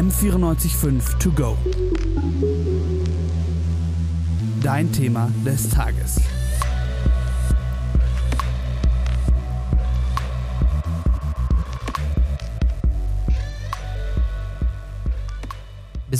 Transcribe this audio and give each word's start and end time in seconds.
M945 0.00 1.18
To 1.18 1.30
Go. 1.32 1.58
Dein 4.62 4.90
Thema 4.90 5.30
des 5.44 5.68
Tages. 5.68 6.39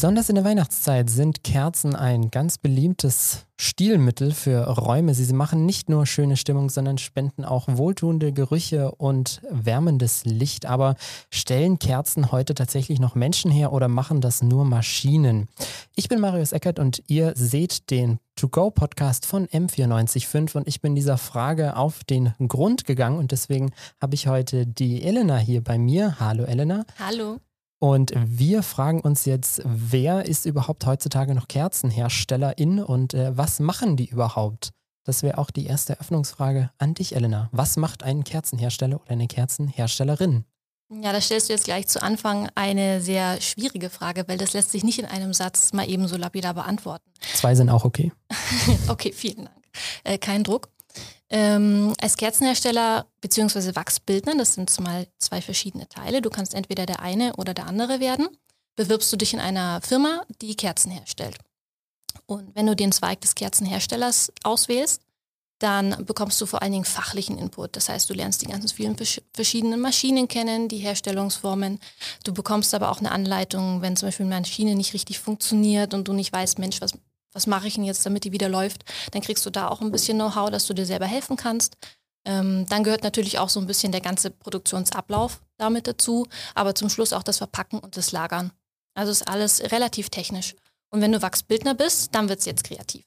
Besonders 0.00 0.30
in 0.30 0.36
der 0.36 0.44
Weihnachtszeit 0.44 1.10
sind 1.10 1.44
Kerzen 1.44 1.94
ein 1.94 2.30
ganz 2.30 2.56
beliebtes 2.56 3.44
Stilmittel 3.60 4.32
für 4.32 4.66
Räume. 4.66 5.12
Sie 5.12 5.30
machen 5.34 5.66
nicht 5.66 5.90
nur 5.90 6.06
schöne 6.06 6.38
Stimmung, 6.38 6.70
sondern 6.70 6.96
spenden 6.96 7.44
auch 7.44 7.66
wohltuende 7.68 8.32
Gerüche 8.32 8.92
und 8.92 9.42
wärmendes 9.50 10.24
Licht. 10.24 10.64
Aber 10.64 10.94
stellen 11.28 11.78
Kerzen 11.78 12.32
heute 12.32 12.54
tatsächlich 12.54 12.98
noch 12.98 13.14
Menschen 13.14 13.50
her 13.50 13.74
oder 13.74 13.88
machen 13.88 14.22
das 14.22 14.42
nur 14.42 14.64
Maschinen? 14.64 15.48
Ich 15.94 16.08
bin 16.08 16.18
Marius 16.18 16.52
Eckert 16.52 16.78
und 16.78 17.02
ihr 17.06 17.34
seht 17.36 17.90
den 17.90 18.20
To-Go-Podcast 18.36 19.26
von 19.26 19.48
M945 19.48 20.56
und 20.56 20.66
ich 20.66 20.80
bin 20.80 20.94
dieser 20.94 21.18
Frage 21.18 21.76
auf 21.76 22.04
den 22.04 22.32
Grund 22.48 22.86
gegangen 22.86 23.18
und 23.18 23.32
deswegen 23.32 23.72
habe 24.00 24.14
ich 24.14 24.28
heute 24.28 24.66
die 24.66 25.02
Elena 25.02 25.36
hier 25.36 25.62
bei 25.62 25.76
mir. 25.76 26.18
Hallo 26.18 26.44
Elena. 26.44 26.86
Hallo. 26.98 27.38
Und 27.80 28.12
wir 28.14 28.62
fragen 28.62 29.00
uns 29.00 29.24
jetzt, 29.24 29.62
wer 29.64 30.26
ist 30.26 30.44
überhaupt 30.44 30.84
heutzutage 30.84 31.34
noch 31.34 31.48
Kerzenherstellerin 31.48 32.78
und 32.78 33.14
äh, 33.14 33.36
was 33.36 33.58
machen 33.58 33.96
die 33.96 34.06
überhaupt? 34.06 34.70
Das 35.04 35.22
wäre 35.22 35.38
auch 35.38 35.50
die 35.50 35.64
erste 35.64 35.94
Eröffnungsfrage 35.94 36.70
an 36.76 36.92
dich, 36.92 37.16
Elena. 37.16 37.48
Was 37.52 37.78
macht 37.78 38.02
ein 38.02 38.22
Kerzenhersteller 38.22 39.00
oder 39.00 39.12
eine 39.12 39.28
Kerzenherstellerin? 39.28 40.44
Ja, 40.92 41.12
da 41.12 41.20
stellst 41.22 41.48
du 41.48 41.54
jetzt 41.54 41.64
gleich 41.64 41.86
zu 41.86 42.02
Anfang 42.02 42.50
eine 42.54 43.00
sehr 43.00 43.40
schwierige 43.40 43.88
Frage, 43.88 44.24
weil 44.26 44.36
das 44.36 44.52
lässt 44.52 44.72
sich 44.72 44.84
nicht 44.84 44.98
in 44.98 45.06
einem 45.06 45.32
Satz 45.32 45.72
mal 45.72 45.88
eben 45.88 46.06
so 46.06 46.16
lapidar 46.16 46.52
beantworten. 46.52 47.08
Zwei 47.34 47.54
sind 47.54 47.70
auch 47.70 47.84
okay. 47.84 48.12
okay, 48.88 49.12
vielen 49.12 49.46
Dank. 49.46 49.56
Äh, 50.04 50.18
kein 50.18 50.44
Druck. 50.44 50.68
Ähm, 51.28 51.94
als 52.00 52.16
Kerzenhersteller 52.16 53.06
bzw. 53.20 53.74
Wachsbildner, 53.74 54.36
das 54.36 54.54
sind 54.54 54.68
zumal 54.68 55.06
zwei 55.18 55.40
verschiedene 55.40 55.88
Teile, 55.88 56.22
du 56.22 56.30
kannst 56.30 56.54
entweder 56.54 56.86
der 56.86 57.00
eine 57.00 57.36
oder 57.36 57.54
der 57.54 57.66
andere 57.66 58.00
werden, 58.00 58.28
bewirbst 58.76 59.12
du 59.12 59.16
dich 59.16 59.32
in 59.32 59.40
einer 59.40 59.80
Firma, 59.82 60.22
die 60.40 60.56
Kerzen 60.56 60.90
herstellt. 60.90 61.38
Und 62.26 62.54
wenn 62.54 62.66
du 62.66 62.74
den 62.74 62.92
Zweig 62.92 63.20
des 63.20 63.34
Kerzenherstellers 63.34 64.32
auswählst, 64.42 65.02
dann 65.60 66.06
bekommst 66.06 66.40
du 66.40 66.46
vor 66.46 66.62
allen 66.62 66.72
Dingen 66.72 66.84
fachlichen 66.86 67.38
Input. 67.38 67.76
Das 67.76 67.88
heißt, 67.90 68.08
du 68.08 68.14
lernst 68.14 68.40
die 68.40 68.46
ganzen 68.46 68.68
vielen 68.68 68.96
verschiedenen 69.34 69.78
Maschinen 69.78 70.26
kennen, 70.26 70.68
die 70.68 70.78
Herstellungsformen. 70.78 71.78
Du 72.24 72.32
bekommst 72.32 72.74
aber 72.74 72.90
auch 72.90 72.98
eine 72.98 73.12
Anleitung, 73.12 73.82
wenn 73.82 73.94
zum 73.94 74.08
Beispiel 74.08 74.26
eine 74.26 74.40
Maschine 74.40 74.74
nicht 74.74 74.94
richtig 74.94 75.18
funktioniert 75.18 75.92
und 75.92 76.08
du 76.08 76.14
nicht 76.14 76.32
weißt, 76.32 76.58
Mensch, 76.58 76.80
was 76.80 76.94
was 77.32 77.46
mache 77.46 77.68
ich 77.68 77.74
denn 77.74 77.84
jetzt, 77.84 78.04
damit 78.04 78.24
die 78.24 78.32
wieder 78.32 78.48
läuft, 78.48 78.84
dann 79.12 79.22
kriegst 79.22 79.44
du 79.46 79.50
da 79.50 79.68
auch 79.68 79.80
ein 79.80 79.92
bisschen 79.92 80.18
Know-how, 80.18 80.50
dass 80.50 80.66
du 80.66 80.74
dir 80.74 80.86
selber 80.86 81.06
helfen 81.06 81.36
kannst. 81.36 81.76
Ähm, 82.26 82.66
dann 82.68 82.84
gehört 82.84 83.02
natürlich 83.02 83.38
auch 83.38 83.48
so 83.48 83.60
ein 83.60 83.66
bisschen 83.66 83.92
der 83.92 84.00
ganze 84.00 84.30
Produktionsablauf 84.30 85.40
damit 85.56 85.86
dazu, 85.86 86.26
aber 86.54 86.74
zum 86.74 86.90
Schluss 86.90 87.12
auch 87.12 87.22
das 87.22 87.38
Verpacken 87.38 87.78
und 87.78 87.96
das 87.96 88.12
Lagern. 88.12 88.52
Also 88.94 89.12
ist 89.12 89.28
alles 89.28 89.62
relativ 89.72 90.10
technisch. 90.10 90.54
Und 90.90 91.00
wenn 91.00 91.12
du 91.12 91.22
Wachsbildner 91.22 91.74
bist, 91.74 92.14
dann 92.14 92.28
wird 92.28 92.40
es 92.40 92.46
jetzt 92.46 92.64
kreativ. 92.64 93.04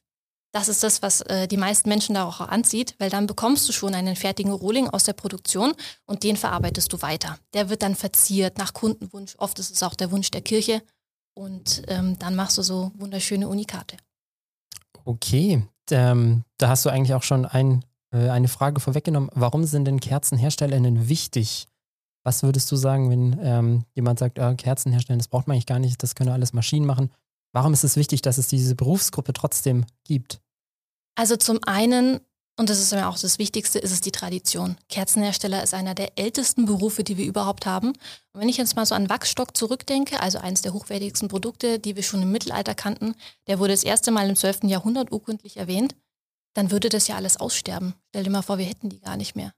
Das 0.53 0.67
ist 0.67 0.83
das, 0.83 1.01
was 1.01 1.21
äh, 1.21 1.47
die 1.47 1.57
meisten 1.57 1.89
Menschen 1.89 2.13
da 2.15 2.25
auch 2.25 2.39
anzieht, 2.39 2.95
weil 2.99 3.09
dann 3.09 3.25
bekommst 3.25 3.67
du 3.67 3.73
schon 3.73 3.95
einen 3.95 4.15
fertigen 4.15 4.51
Rohling 4.51 4.87
aus 4.87 5.03
der 5.03 5.13
Produktion 5.13 5.73
und 6.05 6.23
den 6.23 6.37
verarbeitest 6.37 6.93
du 6.93 7.01
weiter. 7.01 7.39
Der 7.53 7.69
wird 7.69 7.81
dann 7.81 7.95
verziert 7.95 8.59
nach 8.59 8.73
Kundenwunsch. 8.73 9.35
Oft 9.39 9.57
ist 9.57 9.71
es 9.71 9.81
auch 9.81 9.95
der 9.95 10.11
Wunsch 10.11 10.29
der 10.29 10.41
Kirche. 10.41 10.83
Und 11.35 11.81
ähm, 11.87 12.19
dann 12.19 12.35
machst 12.35 12.59
du 12.59 12.61
so 12.61 12.91
wunderschöne 12.95 13.47
Unikate. 13.47 13.97
Okay, 15.05 15.63
ähm, 15.91 16.43
da 16.57 16.69
hast 16.69 16.85
du 16.85 16.89
eigentlich 16.89 17.13
auch 17.13 17.23
schon 17.23 17.45
ein, 17.45 17.83
äh, 18.11 18.29
eine 18.29 18.47
Frage 18.47 18.79
vorweggenommen. 18.79 19.29
Warum 19.33 19.65
sind 19.65 19.85
denn 19.85 19.99
KerzenherstellerInnen 19.99 21.09
wichtig? 21.09 21.67
Was 22.23 22.43
würdest 22.43 22.71
du 22.71 22.77
sagen, 22.77 23.09
wenn 23.09 23.37
ähm, 23.41 23.85
jemand 23.95 24.19
sagt, 24.19 24.37
äh, 24.37 24.55
Kerzen 24.55 24.91
herstellen, 24.91 25.19
das 25.19 25.27
braucht 25.27 25.47
man 25.47 25.55
eigentlich 25.55 25.65
gar 25.65 25.79
nicht, 25.79 26.01
das 26.03 26.15
können 26.15 26.31
alles 26.31 26.53
Maschinen 26.53 26.85
machen? 26.85 27.11
Warum 27.51 27.73
ist 27.73 27.83
es 27.83 27.97
wichtig, 27.97 28.21
dass 28.21 28.37
es 28.37 28.47
diese 28.47 28.75
Berufsgruppe 28.75 29.33
trotzdem 29.33 29.85
gibt? 30.05 30.41
Also 31.15 31.35
zum 31.35 31.59
einen 31.65 32.21
und 32.55 32.69
das 32.69 32.79
ist 32.79 32.93
mir 32.93 33.07
auch 33.07 33.17
das 33.17 33.39
Wichtigste, 33.39 33.79
ist 33.79 33.91
es 33.91 34.01
die 34.01 34.11
Tradition. 34.11 34.77
Kerzenhersteller 34.89 35.63
ist 35.63 35.73
einer 35.73 35.95
der 35.95 36.19
ältesten 36.19 36.65
Berufe, 36.65 37.03
die 37.03 37.17
wir 37.17 37.25
überhaupt 37.25 37.65
haben. 37.65 37.89
Und 37.89 38.41
wenn 38.41 38.49
ich 38.49 38.57
jetzt 38.57 38.75
mal 38.75 38.85
so 38.85 38.93
an 38.93 39.09
Wachsstock 39.09 39.57
zurückdenke, 39.57 40.19
also 40.19 40.37
eines 40.37 40.61
der 40.61 40.73
hochwertigsten 40.73 41.29
Produkte, 41.29 41.79
die 41.79 41.95
wir 41.95 42.03
schon 42.03 42.21
im 42.21 42.31
Mittelalter 42.31 42.75
kannten, 42.75 43.15
der 43.47 43.57
wurde 43.57 43.73
das 43.73 43.83
erste 43.83 44.11
Mal 44.11 44.29
im 44.29 44.35
12. 44.35 44.65
Jahrhundert 44.65 45.11
urkundlich 45.11 45.57
erwähnt, 45.57 45.95
dann 46.53 46.69
würde 46.69 46.89
das 46.89 47.07
ja 47.07 47.15
alles 47.15 47.37
aussterben. 47.37 47.95
Stell 48.09 48.23
dir 48.23 48.29
mal 48.29 48.43
vor, 48.43 48.59
wir 48.59 48.65
hätten 48.65 48.89
die 48.89 48.99
gar 48.99 49.17
nicht 49.17 49.35
mehr. 49.35 49.51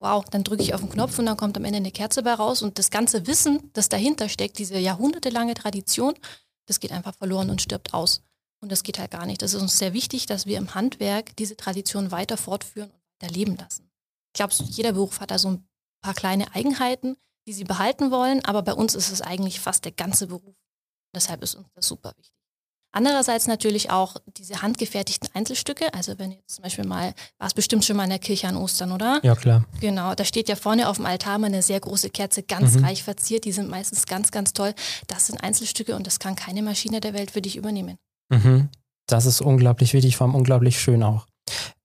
Wow, 0.00 0.24
dann 0.30 0.44
drücke 0.44 0.62
ich 0.62 0.72
auf 0.72 0.80
den 0.80 0.88
Knopf 0.90 1.18
und 1.18 1.26
dann 1.26 1.36
kommt 1.36 1.56
am 1.58 1.64
Ende 1.64 1.78
eine 1.78 1.90
Kerze 1.90 2.22
bei 2.22 2.32
raus 2.32 2.62
und 2.62 2.78
das 2.78 2.90
ganze 2.90 3.26
Wissen, 3.26 3.70
das 3.74 3.90
dahinter 3.90 4.28
steckt, 4.30 4.58
diese 4.58 4.78
jahrhundertelange 4.78 5.54
Tradition, 5.54 6.14
das 6.66 6.80
geht 6.80 6.92
einfach 6.92 7.14
verloren 7.14 7.50
und 7.50 7.60
stirbt 7.60 7.92
aus. 7.92 8.22
Und 8.60 8.72
das 8.72 8.82
geht 8.82 8.98
halt 8.98 9.10
gar 9.10 9.26
nicht. 9.26 9.42
Das 9.42 9.54
ist 9.54 9.62
uns 9.62 9.78
sehr 9.78 9.92
wichtig, 9.92 10.26
dass 10.26 10.46
wir 10.46 10.58
im 10.58 10.74
Handwerk 10.74 11.36
diese 11.36 11.56
Tradition 11.56 12.10
weiter 12.10 12.36
fortführen 12.36 12.90
und 12.90 13.00
weiter 13.22 13.32
leben 13.32 13.56
lassen. 13.56 13.90
Ich 14.34 14.38
glaube, 14.38 14.54
jeder 14.70 14.92
Beruf 14.92 15.20
hat 15.20 15.30
da 15.30 15.38
so 15.38 15.50
ein 15.50 15.68
paar 16.02 16.14
kleine 16.14 16.54
Eigenheiten, 16.54 17.16
die 17.46 17.52
sie 17.52 17.64
behalten 17.64 18.10
wollen, 18.10 18.44
aber 18.44 18.62
bei 18.62 18.74
uns 18.74 18.94
ist 18.94 19.10
es 19.10 19.22
eigentlich 19.22 19.60
fast 19.60 19.84
der 19.84 19.92
ganze 19.92 20.26
Beruf. 20.26 20.54
Deshalb 21.14 21.42
ist 21.42 21.54
uns 21.54 21.68
das 21.74 21.86
super 21.86 22.12
wichtig. 22.16 22.34
Andererseits 22.90 23.46
natürlich 23.46 23.90
auch 23.90 24.16
diese 24.26 24.62
handgefertigten 24.62 25.28
Einzelstücke. 25.34 25.92
Also 25.92 26.18
wenn 26.18 26.32
jetzt 26.32 26.54
zum 26.54 26.62
Beispiel 26.62 26.86
mal, 26.86 27.14
war 27.38 27.46
es 27.46 27.54
bestimmt 27.54 27.84
schon 27.84 27.96
mal 27.96 28.04
in 28.04 28.10
der 28.10 28.18
Kirche 28.18 28.48
an 28.48 28.56
Ostern, 28.56 28.92
oder? 28.92 29.20
Ja, 29.22 29.34
klar. 29.36 29.64
Genau, 29.80 30.14
da 30.14 30.24
steht 30.24 30.48
ja 30.48 30.56
vorne 30.56 30.88
auf 30.88 30.96
dem 30.96 31.04
Altar 31.04 31.38
mal 31.38 31.48
eine 31.48 31.62
sehr 31.62 31.80
große 31.80 32.08
Kerze, 32.10 32.42
ganz 32.42 32.74
mhm. 32.74 32.84
reich 32.84 33.02
verziert. 33.02 33.44
Die 33.44 33.52
sind 33.52 33.68
meistens 33.68 34.06
ganz, 34.06 34.30
ganz 34.30 34.54
toll. 34.54 34.74
Das 35.06 35.26
sind 35.26 35.42
Einzelstücke 35.42 35.94
und 35.96 36.06
das 36.06 36.18
kann 36.18 36.34
keine 36.34 36.62
Maschine 36.62 37.00
der 37.00 37.12
Welt 37.12 37.30
für 37.30 37.42
dich 37.42 37.56
übernehmen. 37.56 37.98
Mhm. 38.28 38.68
Das 39.06 39.26
ist 39.26 39.40
unglaublich 39.40 39.94
wichtig, 39.94 40.16
vor 40.16 40.26
allem 40.26 40.34
unglaublich 40.34 40.78
schön 40.78 41.02
auch. 41.02 41.26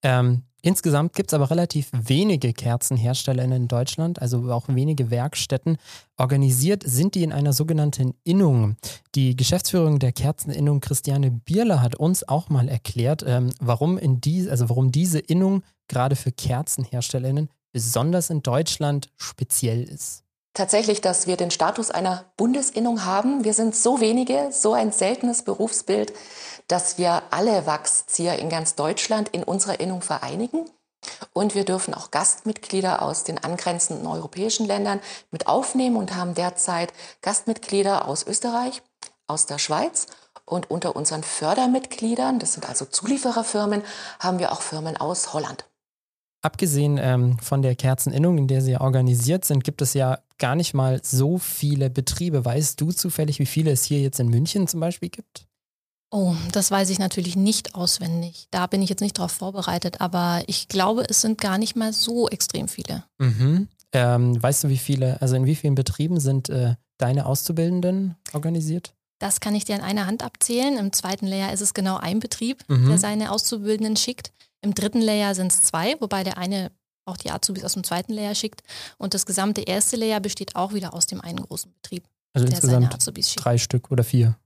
Ähm, 0.02 0.44
insgesamt 0.62 1.14
gibt 1.14 1.30
es 1.30 1.34
aber 1.34 1.50
relativ 1.50 1.90
wenige 1.94 2.52
KerzenherstellerInnen 2.52 3.64
in 3.64 3.68
Deutschland, 3.70 4.22
also 4.22 4.52
auch 4.52 4.68
wenige 4.68 5.10
Werkstätten. 5.10 5.78
Organisiert 6.18 6.84
sind 6.86 7.16
die 7.16 7.24
in 7.24 7.32
einer 7.32 7.54
sogenannten 7.54 8.14
Innung. 8.26 8.76
Die 9.16 9.38
Geschäftsführung 9.38 10.00
der 10.00 10.12
Kerzeninnung 10.12 10.82
Christiane 10.82 11.32
Bierler 11.32 11.82
hat 11.82 11.96
uns 11.96 12.28
auch 12.28 12.50
mal 12.50 12.68
erklärt, 12.68 13.24
ähm, 13.26 13.52
warum, 13.62 13.98
in 13.98 14.20
die, 14.20 14.50
also 14.50 14.68
warum 14.70 14.92
diese 14.92 15.20
Innung 15.20 15.64
gerade 15.88 16.18
für 16.18 16.32
KerzenherstellerInnen 16.32 17.50
besonders 17.72 18.30
in 18.30 18.44
Deutschland 18.44 19.10
speziell 19.18 19.84
ist 19.84 20.23
tatsächlich, 20.54 21.02
dass 21.02 21.28
wir 21.28 21.38
den 21.38 21.52
Status 21.52 21.92
einer 21.92 22.26
Bundesinnung 22.38 23.06
haben. 23.06 23.44
Wir 23.44 23.54
sind 23.54 23.76
so 23.76 24.00
wenige, 24.00 24.50
so 24.52 24.74
ein 24.74 24.92
seltenes 24.92 25.44
Berufsbild, 25.44 26.14
dass 26.68 26.98
wir 26.98 27.24
alle 27.32 27.66
Wachszieher 27.66 28.40
in 28.40 28.50
ganz 28.50 28.76
Deutschland 28.76 29.30
in 29.30 29.44
unserer 29.44 29.80
Innung 29.80 30.02
vereinigen. 30.02 30.66
Und 31.34 31.54
wir 31.54 31.66
dürfen 31.66 31.94
auch 31.94 32.12
Gastmitglieder 32.12 33.02
aus 33.02 33.24
den 33.24 33.44
angrenzenden 33.44 34.08
europäischen 34.08 34.66
Ländern 34.66 35.02
mit 35.32 35.48
aufnehmen 35.48 35.98
und 35.98 36.16
haben 36.16 36.34
derzeit 36.34 36.94
Gastmitglieder 37.22 38.08
aus 38.08 38.26
Österreich, 38.26 38.82
aus 39.28 39.46
der 39.46 39.58
Schweiz 39.58 40.08
und 40.46 40.70
unter 40.70 40.96
unseren 40.96 41.24
Fördermitgliedern, 41.24 42.40
das 42.40 42.54
sind 42.54 42.68
also 42.68 42.86
Zuliefererfirmen, 42.86 43.82
haben 44.20 44.40
wir 44.40 44.52
auch 44.52 44.62
Firmen 44.62 44.98
aus 44.98 45.34
Holland. 45.34 45.66
Abgesehen 46.42 47.00
ähm, 47.02 47.40
von 47.40 47.62
der 47.62 47.76
Kerzeninnung, 47.76 48.38
in 48.38 48.48
der 48.48 48.62
sie 48.62 48.76
organisiert 48.76 49.46
sind, 49.46 49.64
gibt 49.64 49.82
es 49.82 49.94
ja 49.94 50.20
gar 50.44 50.58
nicht 50.58 50.74
mal 50.74 51.00
so 51.02 51.38
viele 51.38 51.90
Betriebe. 51.90 52.44
Weißt 52.44 52.82
du 52.82 52.92
zufällig, 52.92 53.40
wie 53.40 53.46
viele 53.46 53.72
es 53.72 53.86
hier 53.86 54.02
jetzt 54.02 54.20
in 54.20 54.28
München 54.28 54.68
zum 54.68 54.82
Beispiel 54.82 55.08
gibt? 55.08 55.48
Oh, 56.12 56.36
das 56.52 56.70
weiß 56.70 56.90
ich 56.90 57.00
natürlich 57.00 57.38
nicht 57.38 57.76
auswendig. 57.76 58.50
Da 58.52 58.68
bin 58.68 58.82
ich 58.82 58.90
jetzt 58.90 59.00
nicht 59.00 59.18
drauf 59.18 59.32
vorbereitet, 59.32 60.02
aber 60.02 60.44
ich 60.48 60.68
glaube, 60.68 61.06
es 61.08 61.22
sind 61.22 61.40
gar 61.40 61.58
nicht 61.58 61.78
mal 61.78 61.94
so 61.94 62.28
extrem 62.28 62.68
viele. 62.68 63.06
Mhm. 63.20 63.70
Ähm, 63.94 64.44
weißt 64.44 64.66
du, 64.66 64.68
wie 64.68 64.78
viele, 64.78 65.22
also 65.22 65.38
in 65.38 65.46
wie 65.46 65.56
vielen 65.56 65.76
Betrieben 65.76 66.20
sind 66.20 66.50
äh, 66.50 66.76
deine 66.98 67.26
Auszubildenden 67.26 68.18
organisiert? 68.34 68.94
Das 69.20 69.40
kann 69.40 69.56
ich 69.56 69.64
dir 69.64 69.76
an 69.76 69.82
einer 69.82 70.08
Hand 70.08 70.26
abzählen. 70.26 70.76
Im 70.76 70.92
zweiten 70.92 71.26
Layer 71.26 71.54
ist 71.54 71.62
es 71.62 71.74
genau 71.74 71.96
ein 71.96 72.20
Betrieb, 72.20 72.66
mhm. 72.68 72.90
der 72.90 72.98
seine 72.98 73.32
Auszubildenden 73.32 73.96
schickt. 73.96 74.34
Im 74.62 74.74
dritten 74.74 75.00
Layer 75.00 75.36
sind 75.36 75.54
es 75.54 75.62
zwei, 75.62 75.96
wobei 76.02 76.26
der 76.26 76.38
eine 76.38 76.70
auch 77.06 77.18
die 77.18 77.32
Azubis 77.32 77.64
aus 77.64 77.74
dem 77.74 77.84
zweiten 77.84 78.14
Layer 78.14 78.36
schickt. 78.36 78.62
Und 78.98 79.14
das 79.14 79.26
gesamte 79.26 79.62
erste 79.62 79.96
Layer 79.96 80.20
besteht 80.20 80.56
auch 80.56 80.74
wieder 80.74 80.94
aus 80.94 81.08
dem 81.08 81.22
einen 81.22 81.38
großen 81.38 81.72
Betrieb. 81.74 82.04
Also 82.34 82.48
insgesamt 82.48 82.98
drei 83.36 83.58
Stück 83.58 83.92
oder 83.92 84.04
vier? 84.04 84.38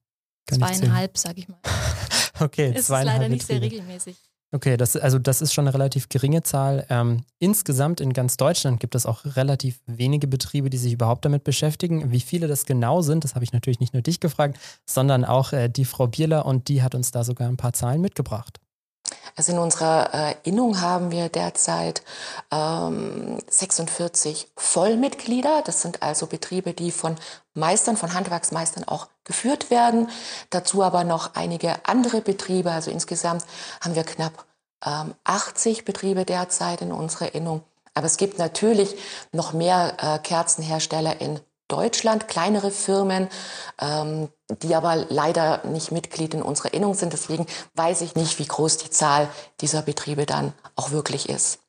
Kann 0.45 0.59
Zweieinhalb, 0.59 1.17
sag 1.17 1.37
ich 1.37 1.47
mal. 1.47 1.59
okay, 2.39 2.71
es 2.73 2.81
ist 2.81 2.89
leider 2.89 3.29
nicht 3.29 3.45
sehr 3.45 3.61
regelmäßig. 3.61 4.15
Okay, 4.53 4.77
das, 4.77 4.95
also 4.95 5.19
das 5.19 5.41
ist 5.41 5.53
schon 5.53 5.67
eine 5.67 5.73
relativ 5.73 6.07
geringe 6.07 6.41
Zahl. 6.41 6.85
Ähm, 6.89 7.23
insgesamt 7.37 7.99
in 7.99 8.13
ganz 8.13 8.37
Deutschland 8.37 8.79
gibt 8.79 8.95
es 8.95 9.05
auch 9.05 9.25
relativ 9.35 9.81
wenige 9.87 10.25
Betriebe, 10.27 10.69
die 10.69 10.77
sich 10.77 10.93
überhaupt 10.93 11.25
damit 11.25 11.43
beschäftigen. 11.43 12.11
Wie 12.11 12.21
viele 12.21 12.47
das 12.47 12.65
genau 12.65 13.01
sind, 13.01 13.25
das 13.25 13.35
habe 13.35 13.43
ich 13.43 13.51
natürlich 13.51 13.81
nicht 13.81 13.93
nur 13.93 14.01
dich 14.01 14.21
gefragt, 14.21 14.57
sondern 14.85 15.25
auch 15.25 15.51
äh, 15.51 15.67
die 15.67 15.83
Frau 15.83 16.07
Bierler 16.07 16.45
und 16.45 16.69
die 16.69 16.81
hat 16.81 16.95
uns 16.95 17.11
da 17.11 17.25
sogar 17.25 17.49
ein 17.49 17.57
paar 17.57 17.73
Zahlen 17.73 17.99
mitgebracht. 17.99 18.59
Also 19.35 19.51
in 19.51 19.59
unserer 19.59 20.13
äh, 20.13 20.35
Innung 20.43 20.81
haben 20.81 21.11
wir 21.11 21.29
derzeit 21.29 22.01
ähm, 22.51 23.39
46 23.49 24.51
Vollmitglieder. 24.55 25.61
Das 25.65 25.81
sind 25.81 26.01
also 26.01 26.27
Betriebe, 26.27 26.73
die 26.73 26.91
von 26.91 27.15
Meistern, 27.53 27.97
von 27.97 28.13
Handwerksmeistern 28.13 28.83
auch 28.85 29.07
geführt 29.23 29.69
werden. 29.69 30.09
Dazu 30.49 30.83
aber 30.83 31.03
noch 31.03 31.35
einige 31.35 31.85
andere 31.85 32.21
Betriebe. 32.21 32.71
Also 32.71 32.91
insgesamt 32.91 33.45
haben 33.81 33.95
wir 33.95 34.03
knapp 34.03 34.45
ähm, 34.85 35.13
80 35.23 35.85
Betriebe 35.85 36.25
derzeit 36.25 36.81
in 36.81 36.91
unserer 36.91 37.35
Innung. 37.35 37.63
Aber 37.93 38.05
es 38.05 38.17
gibt 38.17 38.37
natürlich 38.37 38.95
noch 39.31 39.53
mehr 39.53 39.97
äh, 39.99 40.19
Kerzenhersteller 40.19 41.19
in 41.19 41.39
Deutschland, 41.67 42.27
kleinere 42.27 42.71
Firmen, 42.71 43.27
ähm, 43.79 44.29
die 44.61 44.75
aber 44.75 45.05
leider 45.09 45.65
nicht 45.65 45.91
Mitglied 45.91 46.33
in 46.33 46.41
unserer 46.41 46.73
Innung 46.73 46.93
sind. 46.93 47.13
Deswegen 47.13 47.45
weiß 47.75 48.01
ich 48.01 48.15
nicht, 48.15 48.39
wie 48.39 48.45
groß 48.45 48.77
die 48.77 48.89
Zahl 48.89 49.29
dieser 49.61 49.81
Betriebe 49.81 50.25
dann 50.25 50.53
auch 50.75 50.91
wirklich 50.91 51.29
ist. 51.29 51.59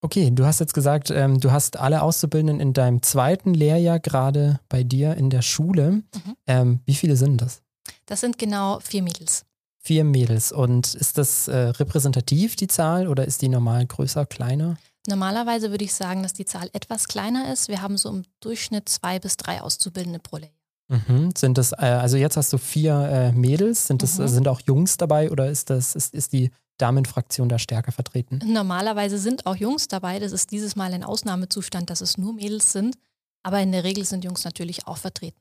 Okay, 0.00 0.30
du 0.30 0.46
hast 0.46 0.60
jetzt 0.60 0.74
gesagt, 0.74 1.10
ähm, 1.10 1.40
du 1.40 1.50
hast 1.50 1.76
alle 1.76 2.02
Auszubildenden 2.02 2.60
in 2.60 2.72
deinem 2.72 3.02
zweiten 3.02 3.52
Lehrjahr 3.52 3.98
gerade 3.98 4.60
bei 4.68 4.84
dir 4.84 5.16
in 5.16 5.28
der 5.28 5.42
Schule. 5.42 5.90
Mhm. 5.90 6.36
Ähm, 6.46 6.80
wie 6.86 6.94
viele 6.94 7.16
sind 7.16 7.42
das? 7.42 7.62
Das 8.06 8.20
sind 8.20 8.38
genau 8.38 8.78
vier 8.80 9.02
Mädels. 9.02 9.44
Vier 9.80 10.04
Mädels. 10.04 10.52
Und 10.52 10.94
ist 10.94 11.18
das 11.18 11.48
äh, 11.48 11.56
repräsentativ, 11.56 12.54
die 12.54 12.68
Zahl, 12.68 13.08
oder 13.08 13.26
ist 13.26 13.42
die 13.42 13.48
normal 13.48 13.86
größer, 13.86 14.24
kleiner? 14.26 14.76
Normalerweise 15.08 15.70
würde 15.70 15.84
ich 15.84 15.94
sagen, 15.94 16.22
dass 16.22 16.34
die 16.34 16.44
Zahl 16.44 16.68
etwas 16.74 17.08
kleiner 17.08 17.50
ist. 17.50 17.68
Wir 17.68 17.80
haben 17.80 17.96
so 17.96 18.10
im 18.10 18.24
Durchschnitt 18.40 18.88
zwei 18.90 19.18
bis 19.18 19.38
drei 19.38 19.62
Auszubildende 19.62 20.18
pro 20.18 20.36
Lehrjahr. 20.36 20.54
Mhm. 20.88 21.30
Sind 21.36 21.58
das, 21.58 21.72
äh, 21.72 21.76
also 21.76 22.16
jetzt 22.16 22.36
hast 22.36 22.52
du 22.52 22.58
vier 22.58 22.94
äh, 22.94 23.32
Mädels, 23.32 23.86
sind 23.86 24.02
das, 24.02 24.18
mhm. 24.18 24.28
sind 24.28 24.48
auch 24.48 24.60
Jungs 24.66 24.98
dabei 24.98 25.30
oder 25.30 25.50
ist 25.50 25.70
das, 25.70 25.94
ist, 25.94 26.14
ist 26.14 26.32
die 26.34 26.50
Damenfraktion 26.76 27.48
da 27.48 27.58
stärker 27.58 27.90
vertreten? 27.90 28.40
Normalerweise 28.44 29.18
sind 29.18 29.46
auch 29.46 29.56
Jungs 29.56 29.88
dabei. 29.88 30.18
Das 30.18 30.32
ist 30.32 30.50
dieses 30.50 30.76
Mal 30.76 30.92
ein 30.92 31.04
Ausnahmezustand, 31.04 31.90
dass 31.90 32.02
es 32.02 32.18
nur 32.18 32.34
Mädels 32.34 32.72
sind. 32.72 32.96
Aber 33.42 33.60
in 33.60 33.72
der 33.72 33.84
Regel 33.84 34.04
sind 34.04 34.24
Jungs 34.24 34.44
natürlich 34.44 34.86
auch 34.86 34.98
vertreten. 34.98 35.40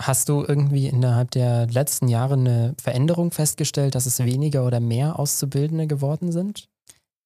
Hast 0.00 0.28
du 0.28 0.44
irgendwie 0.46 0.86
innerhalb 0.86 1.30
der 1.32 1.66
letzten 1.68 2.08
Jahre 2.08 2.34
eine 2.34 2.74
Veränderung 2.80 3.30
festgestellt, 3.30 3.94
dass 3.94 4.06
es 4.06 4.18
weniger 4.20 4.64
oder 4.66 4.80
mehr 4.80 5.18
Auszubildende 5.18 5.86
geworden 5.86 6.30
sind? 6.30 6.68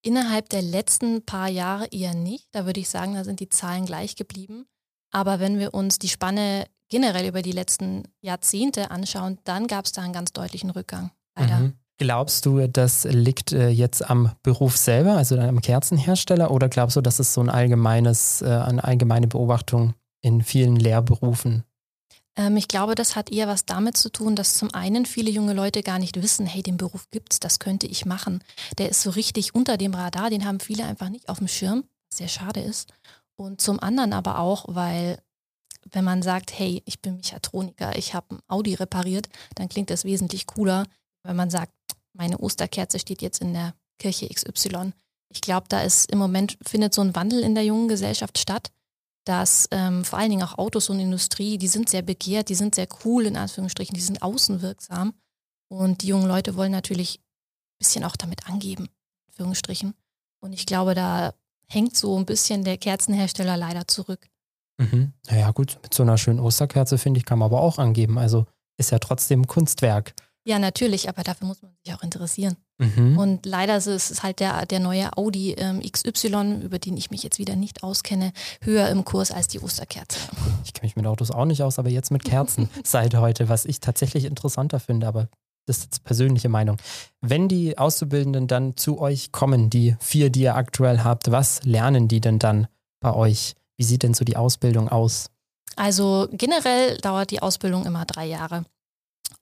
Innerhalb 0.02 0.48
der 0.48 0.62
letzten 0.62 1.24
paar 1.24 1.48
Jahre 1.48 1.86
eher 1.90 2.14
nicht. 2.14 2.48
Da 2.52 2.66
würde 2.66 2.80
ich 2.80 2.88
sagen, 2.88 3.14
da 3.14 3.24
sind 3.24 3.40
die 3.40 3.48
Zahlen 3.48 3.86
gleich 3.86 4.16
geblieben. 4.16 4.66
Aber 5.12 5.38
wenn 5.38 5.58
wir 5.58 5.74
uns 5.74 5.98
die 5.98 6.08
Spanne 6.08 6.66
generell 6.88 7.28
über 7.28 7.42
die 7.42 7.52
letzten 7.52 8.02
Jahrzehnte 8.20 8.90
anschauen, 8.90 9.38
dann 9.44 9.66
gab 9.66 9.84
es 9.84 9.92
da 9.92 10.02
einen 10.02 10.12
ganz 10.12 10.32
deutlichen 10.32 10.70
Rückgang. 10.70 11.10
Leider. 11.36 11.58
Mhm. 11.58 11.72
Glaubst 11.98 12.46
du, 12.46 12.66
das 12.66 13.04
liegt 13.04 13.52
äh, 13.52 13.68
jetzt 13.68 14.08
am 14.10 14.32
Beruf 14.42 14.76
selber, 14.76 15.16
also 15.16 15.38
am 15.38 15.60
Kerzenhersteller, 15.60 16.50
oder 16.50 16.68
glaubst 16.68 16.96
du, 16.96 17.00
dass 17.00 17.20
es 17.20 17.32
so 17.32 17.40
ein 17.40 17.48
allgemeines, 17.48 18.42
äh, 18.42 18.46
eine 18.46 18.82
allgemeine 18.82 19.28
Beobachtung 19.28 19.94
in 20.20 20.42
vielen 20.42 20.76
Lehrberufen 20.76 21.62
ähm, 22.36 22.56
ich 22.56 22.68
glaube, 22.68 22.94
das 22.94 23.16
hat 23.16 23.30
eher 23.30 23.48
was 23.48 23.66
damit 23.66 23.96
zu 23.96 24.10
tun, 24.10 24.36
dass 24.36 24.56
zum 24.56 24.72
einen 24.74 25.06
viele 25.06 25.30
junge 25.30 25.52
Leute 25.52 25.82
gar 25.82 25.98
nicht 25.98 26.22
wissen, 26.22 26.46
hey, 26.46 26.62
den 26.62 26.76
Beruf 26.76 27.10
gibt's, 27.10 27.40
das 27.40 27.58
könnte 27.58 27.86
ich 27.86 28.06
machen. 28.06 28.42
Der 28.78 28.88
ist 28.88 29.02
so 29.02 29.10
richtig 29.10 29.54
unter 29.54 29.76
dem 29.76 29.94
Radar, 29.94 30.30
den 30.30 30.44
haben 30.44 30.60
viele 30.60 30.84
einfach 30.84 31.08
nicht 31.08 31.28
auf 31.28 31.38
dem 31.38 31.48
Schirm, 31.48 31.84
was 32.10 32.18
sehr 32.18 32.28
schade 32.28 32.60
ist. 32.60 32.92
Und 33.36 33.60
zum 33.60 33.80
anderen 33.80 34.12
aber 34.12 34.38
auch, 34.38 34.64
weil 34.68 35.20
wenn 35.90 36.04
man 36.04 36.22
sagt, 36.22 36.56
hey, 36.58 36.82
ich 36.86 37.00
bin 37.00 37.16
Mechatroniker, 37.16 37.96
ich 37.96 38.14
habe 38.14 38.36
ein 38.36 38.40
Audi 38.48 38.74
repariert, 38.74 39.28
dann 39.56 39.68
klingt 39.68 39.90
das 39.90 40.04
wesentlich 40.04 40.46
cooler, 40.46 40.84
wenn 41.24 41.36
man 41.36 41.50
sagt, 41.50 41.72
meine 42.14 42.38
Osterkerze 42.38 42.98
steht 42.98 43.22
jetzt 43.22 43.40
in 43.40 43.52
der 43.52 43.74
Kirche 43.98 44.28
XY. 44.28 44.92
Ich 45.28 45.40
glaube, 45.40 45.66
da 45.68 45.80
ist 45.80 46.10
im 46.10 46.18
Moment 46.18 46.58
findet 46.66 46.94
so 46.94 47.00
ein 47.00 47.16
Wandel 47.16 47.42
in 47.42 47.54
der 47.54 47.64
jungen 47.64 47.88
Gesellschaft 47.88 48.38
statt 48.38 48.70
dass 49.24 49.68
ähm, 49.70 50.04
vor 50.04 50.18
allen 50.18 50.30
Dingen 50.30 50.42
auch 50.42 50.58
Autos 50.58 50.90
und 50.90 51.00
Industrie, 51.00 51.58
die 51.58 51.68
sind 51.68 51.88
sehr 51.88 52.02
begehrt, 52.02 52.48
die 52.48 52.54
sind 52.54 52.74
sehr 52.74 52.88
cool 53.04 53.26
in 53.26 53.36
Anführungsstrichen, 53.36 53.94
die 53.94 54.00
sind 54.00 54.22
außenwirksam. 54.22 55.14
Und 55.68 56.02
die 56.02 56.08
jungen 56.08 56.26
Leute 56.26 56.56
wollen 56.56 56.72
natürlich 56.72 57.18
ein 57.18 57.78
bisschen 57.78 58.04
auch 58.04 58.16
damit 58.16 58.46
angeben, 58.48 58.84
in 58.84 59.30
Anführungsstrichen. 59.30 59.94
Und 60.40 60.52
ich 60.52 60.66
glaube, 60.66 60.94
da 60.94 61.34
hängt 61.68 61.96
so 61.96 62.18
ein 62.18 62.26
bisschen 62.26 62.64
der 62.64 62.76
Kerzenhersteller 62.76 63.56
leider 63.56 63.88
zurück. 63.88 64.28
Mhm. 64.78 65.12
Naja, 65.28 65.50
gut, 65.52 65.78
mit 65.82 65.94
so 65.94 66.02
einer 66.02 66.18
schönen 66.18 66.40
Osterkerze, 66.40 66.98
finde 66.98 67.18
ich, 67.18 67.24
kann 67.24 67.38
man 67.38 67.46
aber 67.46 67.60
auch 67.60 67.78
angeben. 67.78 68.18
Also 68.18 68.46
ist 68.76 68.90
ja 68.90 68.98
trotzdem 68.98 69.46
Kunstwerk. 69.46 70.14
Ja, 70.44 70.58
natürlich, 70.58 71.08
aber 71.08 71.22
dafür 71.22 71.46
muss 71.46 71.62
man 71.62 71.72
sich 71.84 71.94
auch 71.94 72.02
interessieren. 72.02 72.56
Mhm. 72.82 73.16
Und 73.16 73.46
leider 73.46 73.76
ist 73.76 73.86
es 73.86 74.22
halt 74.22 74.40
der, 74.40 74.66
der 74.66 74.80
neue 74.80 75.16
Audi 75.16 75.52
ähm, 75.52 75.80
XY, 75.80 76.62
über 76.62 76.78
den 76.78 76.96
ich 76.96 77.10
mich 77.10 77.22
jetzt 77.22 77.38
wieder 77.38 77.56
nicht 77.56 77.82
auskenne, 77.82 78.32
höher 78.60 78.88
im 78.88 79.04
Kurs 79.04 79.30
als 79.30 79.48
die 79.48 79.60
Osterkerze. 79.60 80.18
Ich 80.64 80.72
kenne 80.72 80.86
mich 80.86 80.96
mit 80.96 81.06
Autos 81.06 81.30
auch 81.30 81.44
nicht 81.44 81.62
aus, 81.62 81.78
aber 81.78 81.90
jetzt 81.90 82.10
mit 82.10 82.24
Kerzen 82.24 82.68
seit 82.84 83.14
heute, 83.14 83.48
was 83.48 83.64
ich 83.64 83.80
tatsächlich 83.80 84.24
interessanter 84.24 84.80
finde, 84.80 85.06
aber 85.06 85.28
das 85.66 85.78
ist 85.78 85.84
jetzt 85.84 86.04
persönliche 86.04 86.48
Meinung. 86.48 86.76
Wenn 87.20 87.48
die 87.48 87.78
Auszubildenden 87.78 88.48
dann 88.48 88.76
zu 88.76 89.00
euch 89.00 89.30
kommen, 89.30 89.70
die 89.70 89.96
vier, 90.00 90.30
die 90.30 90.42
ihr 90.42 90.56
aktuell 90.56 91.04
habt, 91.04 91.30
was 91.30 91.62
lernen 91.62 92.08
die 92.08 92.20
denn 92.20 92.40
dann 92.40 92.66
bei 93.00 93.14
euch? 93.14 93.54
Wie 93.76 93.84
sieht 93.84 94.02
denn 94.02 94.14
so 94.14 94.24
die 94.24 94.36
Ausbildung 94.36 94.88
aus? 94.88 95.30
Also 95.76 96.28
generell 96.32 96.98
dauert 96.98 97.30
die 97.30 97.40
Ausbildung 97.40 97.86
immer 97.86 98.04
drei 98.04 98.26
Jahre. 98.26 98.64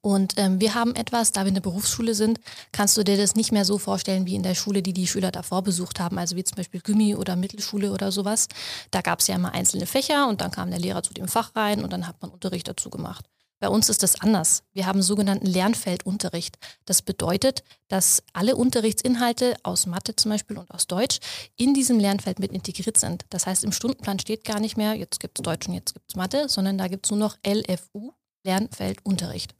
Und 0.00 0.34
ähm, 0.36 0.60
wir 0.60 0.74
haben 0.74 0.94
etwas, 0.94 1.32
da 1.32 1.42
wir 1.42 1.48
in 1.48 1.54
der 1.54 1.60
Berufsschule 1.60 2.14
sind, 2.14 2.40
kannst 2.72 2.96
du 2.96 3.02
dir 3.02 3.16
das 3.16 3.34
nicht 3.34 3.52
mehr 3.52 3.64
so 3.64 3.78
vorstellen 3.78 4.26
wie 4.26 4.34
in 4.34 4.42
der 4.42 4.54
Schule, 4.54 4.82
die 4.82 4.92
die 4.92 5.06
Schüler 5.06 5.30
davor 5.30 5.62
besucht 5.62 6.00
haben, 6.00 6.18
also 6.18 6.36
wie 6.36 6.44
zum 6.44 6.56
Beispiel 6.56 6.80
Gymmi 6.80 7.14
oder 7.14 7.36
Mittelschule 7.36 7.92
oder 7.92 8.12
sowas. 8.12 8.48
Da 8.90 9.00
gab 9.00 9.20
es 9.20 9.26
ja 9.26 9.34
immer 9.34 9.52
einzelne 9.52 9.86
Fächer 9.86 10.28
und 10.28 10.40
dann 10.40 10.50
kam 10.50 10.70
der 10.70 10.80
Lehrer 10.80 11.02
zu 11.02 11.14
dem 11.14 11.28
Fach 11.28 11.54
rein 11.54 11.84
und 11.84 11.92
dann 11.92 12.06
hat 12.06 12.20
man 12.22 12.30
Unterricht 12.30 12.68
dazu 12.68 12.90
gemacht. 12.90 13.26
Bei 13.60 13.68
uns 13.68 13.90
ist 13.90 14.02
das 14.02 14.18
anders. 14.22 14.62
Wir 14.72 14.86
haben 14.86 15.02
sogenannten 15.02 15.44
Lernfeldunterricht. 15.44 16.56
Das 16.86 17.02
bedeutet, 17.02 17.62
dass 17.88 18.22
alle 18.32 18.56
Unterrichtsinhalte 18.56 19.54
aus 19.62 19.84
Mathe 19.84 20.16
zum 20.16 20.30
Beispiel 20.30 20.56
und 20.56 20.70
aus 20.70 20.86
Deutsch 20.86 21.18
in 21.56 21.74
diesem 21.74 22.00
Lernfeld 22.00 22.38
mit 22.38 22.52
integriert 22.52 22.96
sind. 22.96 23.26
Das 23.28 23.46
heißt, 23.46 23.64
im 23.64 23.72
Stundenplan 23.72 24.18
steht 24.18 24.44
gar 24.44 24.60
nicht 24.60 24.78
mehr, 24.78 24.94
jetzt 24.94 25.20
gibt 25.20 25.38
es 25.38 25.42
Deutsch 25.42 25.68
und 25.68 25.74
jetzt 25.74 25.92
gibt 25.92 26.08
es 26.08 26.16
Mathe, 26.16 26.48
sondern 26.48 26.78
da 26.78 26.88
gibt 26.88 27.04
es 27.04 27.10
nur 27.10 27.20
noch 27.20 27.36
LFU, 27.46 28.14
Lernfeldunterricht. 28.44 29.54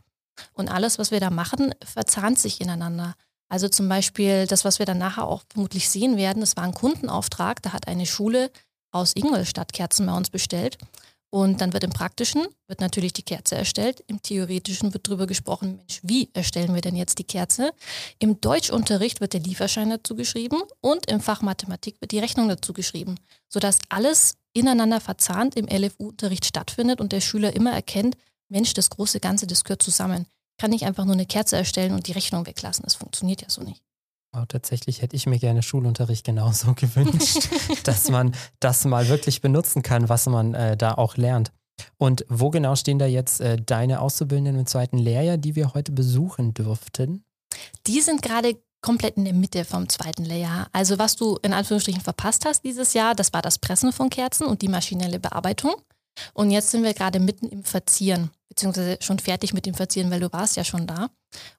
Und 0.53 0.69
alles, 0.69 0.99
was 0.99 1.11
wir 1.11 1.21
da 1.21 1.31
machen, 1.31 1.75
verzahnt 1.85 2.39
sich 2.39 2.61
ineinander. 2.61 3.15
Also 3.49 3.69
zum 3.69 3.89
Beispiel 3.89 4.47
das, 4.47 4.65
was 4.65 4.79
wir 4.79 4.87
dann 4.87 4.99
nachher 4.99 5.27
auch 5.27 5.43
vermutlich 5.51 5.89
sehen 5.89 6.17
werden, 6.17 6.41
das 6.41 6.57
war 6.57 6.65
ein 6.65 6.75
Kundenauftrag, 6.75 7.63
da 7.63 7.73
hat 7.73 7.89
eine 7.89 8.07
Schule 8.07 8.51
aus 8.93 9.13
Ingolstadt 9.15 9.73
Kerzen 9.73 10.07
bei 10.07 10.17
uns 10.17 10.31
bestellt. 10.31 10.79
Und 11.33 11.61
dann 11.61 11.73
wird 11.73 11.85
im 11.85 11.91
Praktischen, 11.91 12.45
wird 12.67 12.81
natürlich 12.81 13.13
die 13.13 13.23
Kerze 13.23 13.55
erstellt, 13.55 14.03
im 14.09 14.21
Theoretischen 14.21 14.93
wird 14.93 15.07
darüber 15.07 15.29
gesprochen, 15.29 15.77
Mensch, 15.77 16.01
wie 16.03 16.29
erstellen 16.33 16.75
wir 16.75 16.81
denn 16.81 16.97
jetzt 16.97 17.21
die 17.21 17.25
Kerze? 17.25 17.73
Im 18.19 18.41
Deutschunterricht 18.41 19.21
wird 19.21 19.35
der 19.35 19.41
Lieferschein 19.41 19.91
dazu 19.91 20.17
geschrieben 20.17 20.61
und 20.81 21.09
im 21.09 21.21
Fach 21.21 21.41
Mathematik 21.41 22.01
wird 22.01 22.11
die 22.11 22.19
Rechnung 22.19 22.49
dazu 22.49 22.73
geschrieben, 22.73 23.15
sodass 23.49 23.79
alles 23.91 24.39
ineinander 24.55 25.01
verzahnt 25.01 25.55
im 25.55 25.69
LFU-Unterricht 25.69 26.47
stattfindet 26.47 27.01
und 27.01 27.13
der 27.13 27.21
Schüler 27.21 27.55
immer 27.55 27.73
erkennt, 27.73 28.17
Mensch, 28.51 28.75
das 28.75 28.91
große 28.91 29.21
Ganze, 29.21 29.47
das 29.47 29.65
gehört 29.65 29.83
zusammen. 29.83 30.27
Kann 30.59 30.71
nicht 30.71 30.85
einfach 30.85 31.05
nur 31.05 31.15
eine 31.15 31.27
Kerze 31.27 31.57
erstellen 31.57 31.95
und 31.95 32.07
die 32.07 32.13
Rechnung 32.13 32.47
weglassen. 32.47 32.85
Das 32.85 32.95
funktioniert 32.95 33.43
ja 33.43 33.49
so 33.49 33.63
nicht. 33.63 33.83
Wow, 34.33 34.45
tatsächlich 34.47 35.03
hätte 35.03 35.17
ich 35.17 35.27
mir 35.27 35.39
gerne 35.39 35.63
Schulunterricht 35.63 36.25
genauso 36.25 36.75
gewünscht, 36.77 37.49
dass 37.85 38.11
man 38.11 38.35
das 38.61 38.85
mal 38.85 39.09
wirklich 39.09 39.41
benutzen 39.41 39.83
kann, 39.83 40.09
was 40.09 40.27
man 40.27 40.55
äh, 40.55 40.77
da 40.77 40.95
auch 40.95 41.17
lernt. 41.17 41.53
Und 41.97 42.27
wo 42.29 42.51
genau 42.51 42.77
stehen 42.77 42.99
da 42.99 43.07
jetzt 43.07 43.41
äh, 43.41 43.57
deine 43.57 44.01
Auszubildenden 44.01 44.59
im 44.59 44.67
zweiten 44.67 44.99
Lehrjahr, 44.99 45.39
die 45.39 45.55
wir 45.57 45.73
heute 45.73 45.93
besuchen 45.93 46.53
dürften? 46.53 47.25
Die 47.87 48.01
sind 48.03 48.23
gerade 48.23 48.61
komplett 48.83 49.17
in 49.17 49.25
der 49.25 49.35
Mitte 49.35 49.65
vom 49.65 49.89
zweiten 49.89 50.25
Lehrjahr. 50.25 50.69
Also 50.73 50.99
was 50.99 51.17
du 51.17 51.39
in 51.43 51.53
Anführungsstrichen 51.53 52.03
verpasst 52.03 52.45
hast 52.45 52.65
dieses 52.65 52.95
Jahr, 52.95 53.15
das 53.15 53.33
war 53.33 53.43
das 53.43 53.59
Pressen 53.59 53.93
von 53.93 54.11
Kerzen 54.11 54.47
und 54.47 54.63
die 54.63 54.69
maschinelle 54.69 55.19
Bearbeitung. 55.19 55.75
Und 56.35 56.51
jetzt 56.51 56.71
sind 56.71 56.83
wir 56.83 56.95
gerade 56.95 57.21
mitten 57.21 57.49
im 57.49 57.65
Verzieren, 57.65 58.31
beziehungsweise 58.49 58.99
schon 59.01 59.19
fertig 59.19 59.53
mit 59.53 59.67
dem 59.67 59.75
Verzieren, 59.75 60.11
weil 60.11 60.21
du 60.21 60.33
warst 60.33 60.57
ja 60.57 60.65
schon 60.65 60.87
da. 60.87 61.11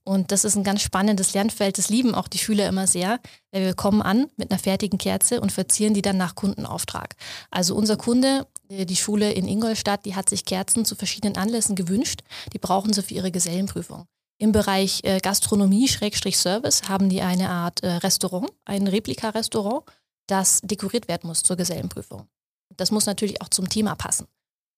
Und 0.03 0.31
das 0.31 0.43
ist 0.43 0.55
ein 0.55 0.63
ganz 0.63 0.81
spannendes 0.81 1.34
Lernfeld. 1.34 1.77
Das 1.77 1.89
lieben 1.89 2.13
auch 2.13 2.27
die 2.27 2.38
Schüler 2.38 2.67
immer 2.67 2.88
sehr, 2.88 3.20
weil 3.51 3.65
wir 3.65 3.74
kommen 3.74 4.01
an 4.01 4.29
mit 4.36 4.51
einer 4.51 4.60
fertigen 4.60 5.00
Kerze 5.00 5.39
und 5.41 5.51
verzieren 5.51 5.93
die 5.93 6.01
dann 6.01 6.17
nach 6.17 6.36
Kundenauftrag. 6.36 7.15
Also 7.50 7.75
unser 7.75 7.98
Kunde, 7.98 8.48
äh, 8.70 8.86
die 8.86 8.96
Schule 8.96 9.31
in 9.31 9.48
Ingolstadt, 9.48 10.05
die 10.05 10.15
hat 10.15 10.29
sich 10.29 10.46
Kerzen 10.46 10.86
zu 10.86 10.96
verschiedenen 10.96 11.38
Anlässen 11.38 11.75
gewünscht. 11.75 12.22
Die 12.53 12.60
brauchen 12.60 12.93
sie 12.93 13.03
für 13.03 13.13
ihre 13.13 13.31
Gesellenprüfung. 13.31 14.05
Im 14.38 14.51
Bereich 14.51 15.01
äh, 15.03 15.20
Gastronomie, 15.20 15.88
Schrägstrich 15.88 16.38
Service, 16.38 16.89
haben 16.89 17.10
die 17.10 17.22
eine 17.22 17.50
Art 17.50 17.84
äh, 17.84 17.91
Restaurant, 17.98 18.51
ein 18.65 18.88
Replika-Restaurant, 18.88 19.84
das 20.25 20.62
dekoriert 20.63 21.08
werden 21.08 21.27
muss 21.27 21.43
zur 21.43 21.58
Gesellenprüfung. 21.58 22.27
Das 22.75 22.89
muss 22.89 23.05
natürlich 23.05 23.41
auch 23.41 23.50
zum 23.50 23.70
Thema 23.70 23.96
passen. 23.96 24.25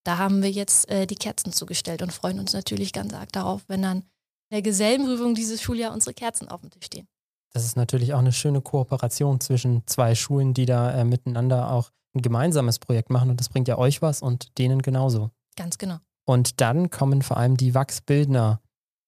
Da 0.04 0.18
haben 0.18 0.42
wir 0.42 0.52
jetzt 0.52 0.90
äh, 0.90 1.08
die 1.08 1.16
Kerzen 1.16 1.54
zugestellt 1.54 2.02
und 2.02 2.12
freuen 2.12 2.40
uns 2.40 2.54
natürlich 2.54 2.94
ganz 2.94 3.14
arg 3.14 3.32
darauf, 3.32 3.62
wenn 3.68 3.82
dann 3.82 3.98
in 4.00 4.56
der 4.56 4.62
Gesellenprüfung 4.62 5.36
dieses 5.36 5.62
Schuljahr 5.62 5.94
unsere 5.94 6.14
Kerzen 6.14 6.50
auf 6.50 6.62
dem 6.62 6.70
Tisch 6.70 6.86
stehen. 6.86 7.08
Das 7.54 7.64
ist 7.66 7.78
natürlich 7.78 8.14
auch 8.14 8.20
eine 8.20 8.32
schöne 8.32 8.62
Kooperation 8.62 9.40
zwischen 9.40 9.84
zwei 9.86 10.16
Schulen, 10.16 10.54
die 10.54 10.66
da 10.66 10.92
äh, 10.92 11.06
miteinander 11.06 11.72
auch 11.72 11.92
ein 12.16 12.22
gemeinsames 12.22 12.80
Projekt 12.80 13.10
machen 13.10 13.30
und 13.30 13.40
das 13.40 13.50
bringt 13.50 13.68
ja 13.68 13.78
euch 13.78 14.02
was 14.02 14.22
und 14.22 14.58
denen 14.58 14.82
genauso. 14.82 15.32
Ganz 15.56 15.78
genau. 15.78 15.98
Und 16.26 16.62
dann 16.62 16.90
kommen 16.90 17.22
vor 17.22 17.38
allem 17.38 17.58
die 17.58 17.74
Wachsbildner 17.74 18.62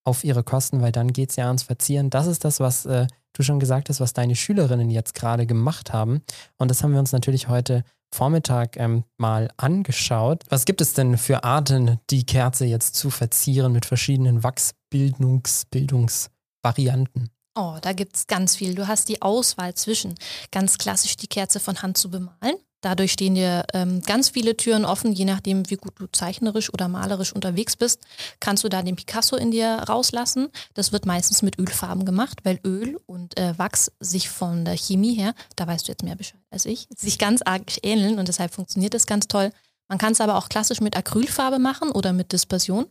auf 0.04 0.22
ihre 0.24 0.44
Kosten, 0.44 0.80
weil 0.80 0.92
dann 0.92 1.12
geht 1.12 1.30
es 1.30 1.36
ja 1.36 1.46
ans 1.46 1.64
Verzieren. 1.64 2.10
Das 2.10 2.26
ist 2.26 2.44
das, 2.44 2.60
was 2.60 2.86
äh, 2.86 3.06
du 3.32 3.42
schon 3.42 3.58
gesagt 3.58 3.88
hast, 3.88 4.00
was 4.00 4.12
deine 4.12 4.36
Schülerinnen 4.36 4.90
jetzt 4.90 5.14
gerade 5.14 5.46
gemacht 5.46 5.92
haben. 5.92 6.22
Und 6.58 6.70
das 6.70 6.82
haben 6.82 6.92
wir 6.92 7.00
uns 7.00 7.12
natürlich 7.12 7.48
heute 7.48 7.84
Vormittag 8.12 8.76
ähm, 8.76 9.04
mal 9.18 9.50
angeschaut. 9.56 10.44
Was 10.48 10.64
gibt 10.64 10.80
es 10.80 10.94
denn 10.94 11.18
für 11.18 11.44
Arten, 11.44 12.00
die 12.10 12.24
Kerze 12.24 12.64
jetzt 12.64 12.94
zu 12.94 13.10
verzieren 13.10 13.72
mit 13.72 13.86
verschiedenen 13.86 14.42
Wachsbildungsvarianten? 14.42 17.30
Oh, 17.54 17.78
da 17.80 17.92
gibt 17.92 18.16
es 18.16 18.26
ganz 18.26 18.56
viel. 18.56 18.74
Du 18.74 18.86
hast 18.86 19.08
die 19.08 19.22
Auswahl 19.22 19.74
zwischen 19.74 20.14
ganz 20.52 20.76
klassisch 20.76 21.16
die 21.16 21.26
Kerze 21.26 21.58
von 21.58 21.80
Hand 21.80 21.96
zu 21.96 22.10
bemalen. 22.10 22.56
Dadurch 22.80 23.12
stehen 23.12 23.34
dir 23.34 23.64
ähm, 23.72 24.02
ganz 24.02 24.28
viele 24.28 24.56
Türen 24.56 24.84
offen, 24.84 25.12
je 25.12 25.24
nachdem, 25.24 25.68
wie 25.70 25.76
gut 25.76 25.94
du 25.98 26.06
zeichnerisch 26.06 26.72
oder 26.72 26.88
malerisch 26.88 27.32
unterwegs 27.32 27.76
bist, 27.76 28.00
kannst 28.38 28.64
du 28.64 28.68
da 28.68 28.82
den 28.82 28.96
Picasso 28.96 29.36
in 29.36 29.50
dir 29.50 29.84
rauslassen. 29.88 30.48
Das 30.74 30.92
wird 30.92 31.06
meistens 31.06 31.42
mit 31.42 31.58
Ölfarben 31.58 32.04
gemacht, 32.04 32.40
weil 32.44 32.60
Öl 32.64 32.98
und 33.06 33.38
äh, 33.38 33.58
Wachs 33.58 33.90
sich 34.00 34.28
von 34.28 34.64
der 34.64 34.76
Chemie 34.76 35.14
her, 35.14 35.34
da 35.56 35.66
weißt 35.66 35.88
du 35.88 35.92
jetzt 35.92 36.02
mehr 36.02 36.16
Bescheid 36.16 36.40
als 36.50 36.64
ich, 36.64 36.88
sich 36.96 37.18
ganz 37.18 37.42
arg 37.42 37.64
ähneln 37.82 38.18
und 38.18 38.28
deshalb 38.28 38.54
funktioniert 38.54 38.94
das 38.94 39.06
ganz 39.06 39.28
toll. 39.28 39.52
Man 39.88 39.98
kann 39.98 40.12
es 40.12 40.20
aber 40.20 40.36
auch 40.36 40.48
klassisch 40.48 40.80
mit 40.80 40.96
Acrylfarbe 40.96 41.58
machen 41.58 41.90
oder 41.90 42.12
mit 42.12 42.32
Dispersion. 42.32 42.86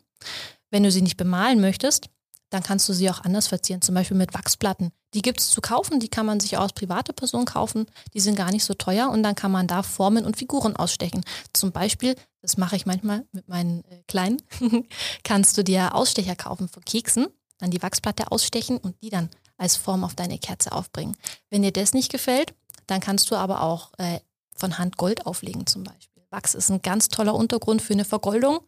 Wenn 0.72 0.84
du 0.84 0.92
sie 0.92 1.02
nicht 1.02 1.18
bemalen 1.18 1.62
möchtest, 1.62 2.10
dann 2.56 2.64
kannst 2.64 2.88
du 2.88 2.94
sie 2.94 3.10
auch 3.10 3.22
anders 3.26 3.48
verzieren, 3.48 3.82
zum 3.82 3.96
Beispiel 3.96 4.16
mit 4.16 4.34
Wachsplatten. 4.34 4.94
Die 5.14 5.22
gibt 5.22 5.42
es 5.42 5.50
zu 5.50 5.60
kaufen, 5.60 6.00
die 6.00 6.08
kann 6.08 6.26
man 6.26 6.40
sich 6.40 6.58
aus 6.58 6.72
private 6.72 7.12
Person 7.12 7.44
kaufen, 7.44 7.86
die 8.14 8.22
sind 8.22 8.36
gar 8.36 8.50
nicht 8.50 8.64
so 8.64 8.74
teuer 8.74 9.10
und 9.10 9.24
dann 9.24 9.36
kann 9.36 9.52
man 9.52 9.68
da 9.68 9.84
Formen 9.84 10.26
und 10.26 10.38
Figuren 10.38 10.74
ausstechen. 10.74 11.26
Zum 11.52 11.74
Beispiel, 11.74 12.16
das 12.42 12.56
mache 12.56 12.78
ich 12.78 12.86
manchmal 12.86 13.26
mit 13.34 13.50
meinen 13.50 13.84
äh, 13.92 14.04
Kleinen, 14.08 14.42
kannst 15.26 15.58
du 15.58 15.66
dir 15.66 15.96
Ausstecher 15.96 16.38
kaufen 16.38 16.70
von 16.70 16.86
Keksen, 16.86 17.28
dann 17.58 17.72
die 17.72 17.82
Wachsplatte 17.82 18.32
ausstechen 18.32 18.78
und 18.78 18.96
die 19.02 19.10
dann 19.10 19.30
als 19.58 19.76
Form 19.76 20.06
auf 20.06 20.16
deine 20.16 20.40
Kerze 20.40 20.72
aufbringen. 20.72 21.18
Wenn 21.50 21.62
dir 21.62 21.74
das 21.74 21.94
nicht 21.94 22.10
gefällt, 22.10 22.54
dann 22.88 23.02
kannst 23.02 23.30
du 23.32 23.36
aber 23.36 23.64
auch 23.64 23.92
äh, 23.98 24.22
von 24.56 24.78
Hand 24.78 24.96
Gold 24.96 25.26
auflegen 25.26 25.68
zum 25.68 25.84
Beispiel. 25.84 26.24
Wachs 26.30 26.56
ist 26.56 26.70
ein 26.70 26.82
ganz 26.82 27.10
toller 27.10 27.36
Untergrund 27.36 27.82
für 27.82 27.94
eine 27.94 28.06
Vergoldung, 28.06 28.60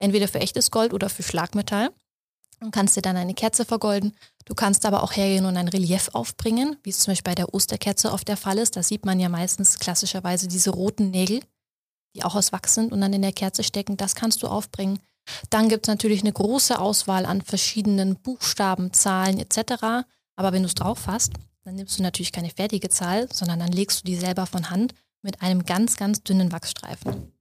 entweder 0.00 0.26
für 0.26 0.40
echtes 0.40 0.72
Gold 0.72 0.92
oder 0.92 1.08
für 1.08 1.22
Schlagmetall 1.22 1.90
und 2.60 2.70
kannst 2.70 2.96
dir 2.96 3.02
dann 3.02 3.16
eine 3.16 3.34
Kerze 3.34 3.64
vergolden. 3.64 4.14
Du 4.44 4.54
kannst 4.54 4.86
aber 4.86 5.02
auch 5.02 5.12
hergehen 5.12 5.44
und 5.44 5.56
ein 5.56 5.68
Relief 5.68 6.10
aufbringen, 6.12 6.76
wie 6.82 6.90
es 6.90 7.00
zum 7.00 7.12
Beispiel 7.12 7.32
bei 7.32 7.34
der 7.34 7.52
Osterkerze 7.52 8.12
oft 8.12 8.28
der 8.28 8.36
Fall 8.36 8.58
ist. 8.58 8.76
Da 8.76 8.82
sieht 8.82 9.04
man 9.04 9.20
ja 9.20 9.28
meistens 9.28 9.78
klassischerweise 9.78 10.48
diese 10.48 10.70
roten 10.70 11.10
Nägel, 11.10 11.40
die 12.14 12.24
auch 12.24 12.34
aus 12.34 12.52
Wachs 12.52 12.74
sind 12.74 12.92
und 12.92 13.00
dann 13.00 13.12
in 13.12 13.22
der 13.22 13.32
Kerze 13.32 13.62
stecken. 13.62 13.96
Das 13.96 14.14
kannst 14.14 14.42
du 14.42 14.48
aufbringen. 14.48 15.00
Dann 15.50 15.68
gibt 15.68 15.86
es 15.86 15.88
natürlich 15.88 16.20
eine 16.20 16.32
große 16.32 16.78
Auswahl 16.78 17.26
an 17.26 17.42
verschiedenen 17.42 18.16
Buchstaben, 18.16 18.92
Zahlen 18.92 19.38
etc. 19.38 20.06
Aber 20.36 20.52
wenn 20.52 20.62
du 20.62 20.68
es 20.68 20.74
drauf 20.74 21.06
hast, 21.06 21.32
dann 21.64 21.74
nimmst 21.74 21.98
du 21.98 22.02
natürlich 22.02 22.30
keine 22.30 22.50
fertige 22.50 22.88
Zahl, 22.88 23.28
sondern 23.32 23.58
dann 23.58 23.72
legst 23.72 24.00
du 24.00 24.04
die 24.06 24.16
selber 24.16 24.46
von 24.46 24.70
Hand 24.70 24.94
mit 25.22 25.42
einem 25.42 25.64
ganz, 25.64 25.96
ganz 25.96 26.22
dünnen 26.22 26.52
Wachsstreifen. 26.52 27.32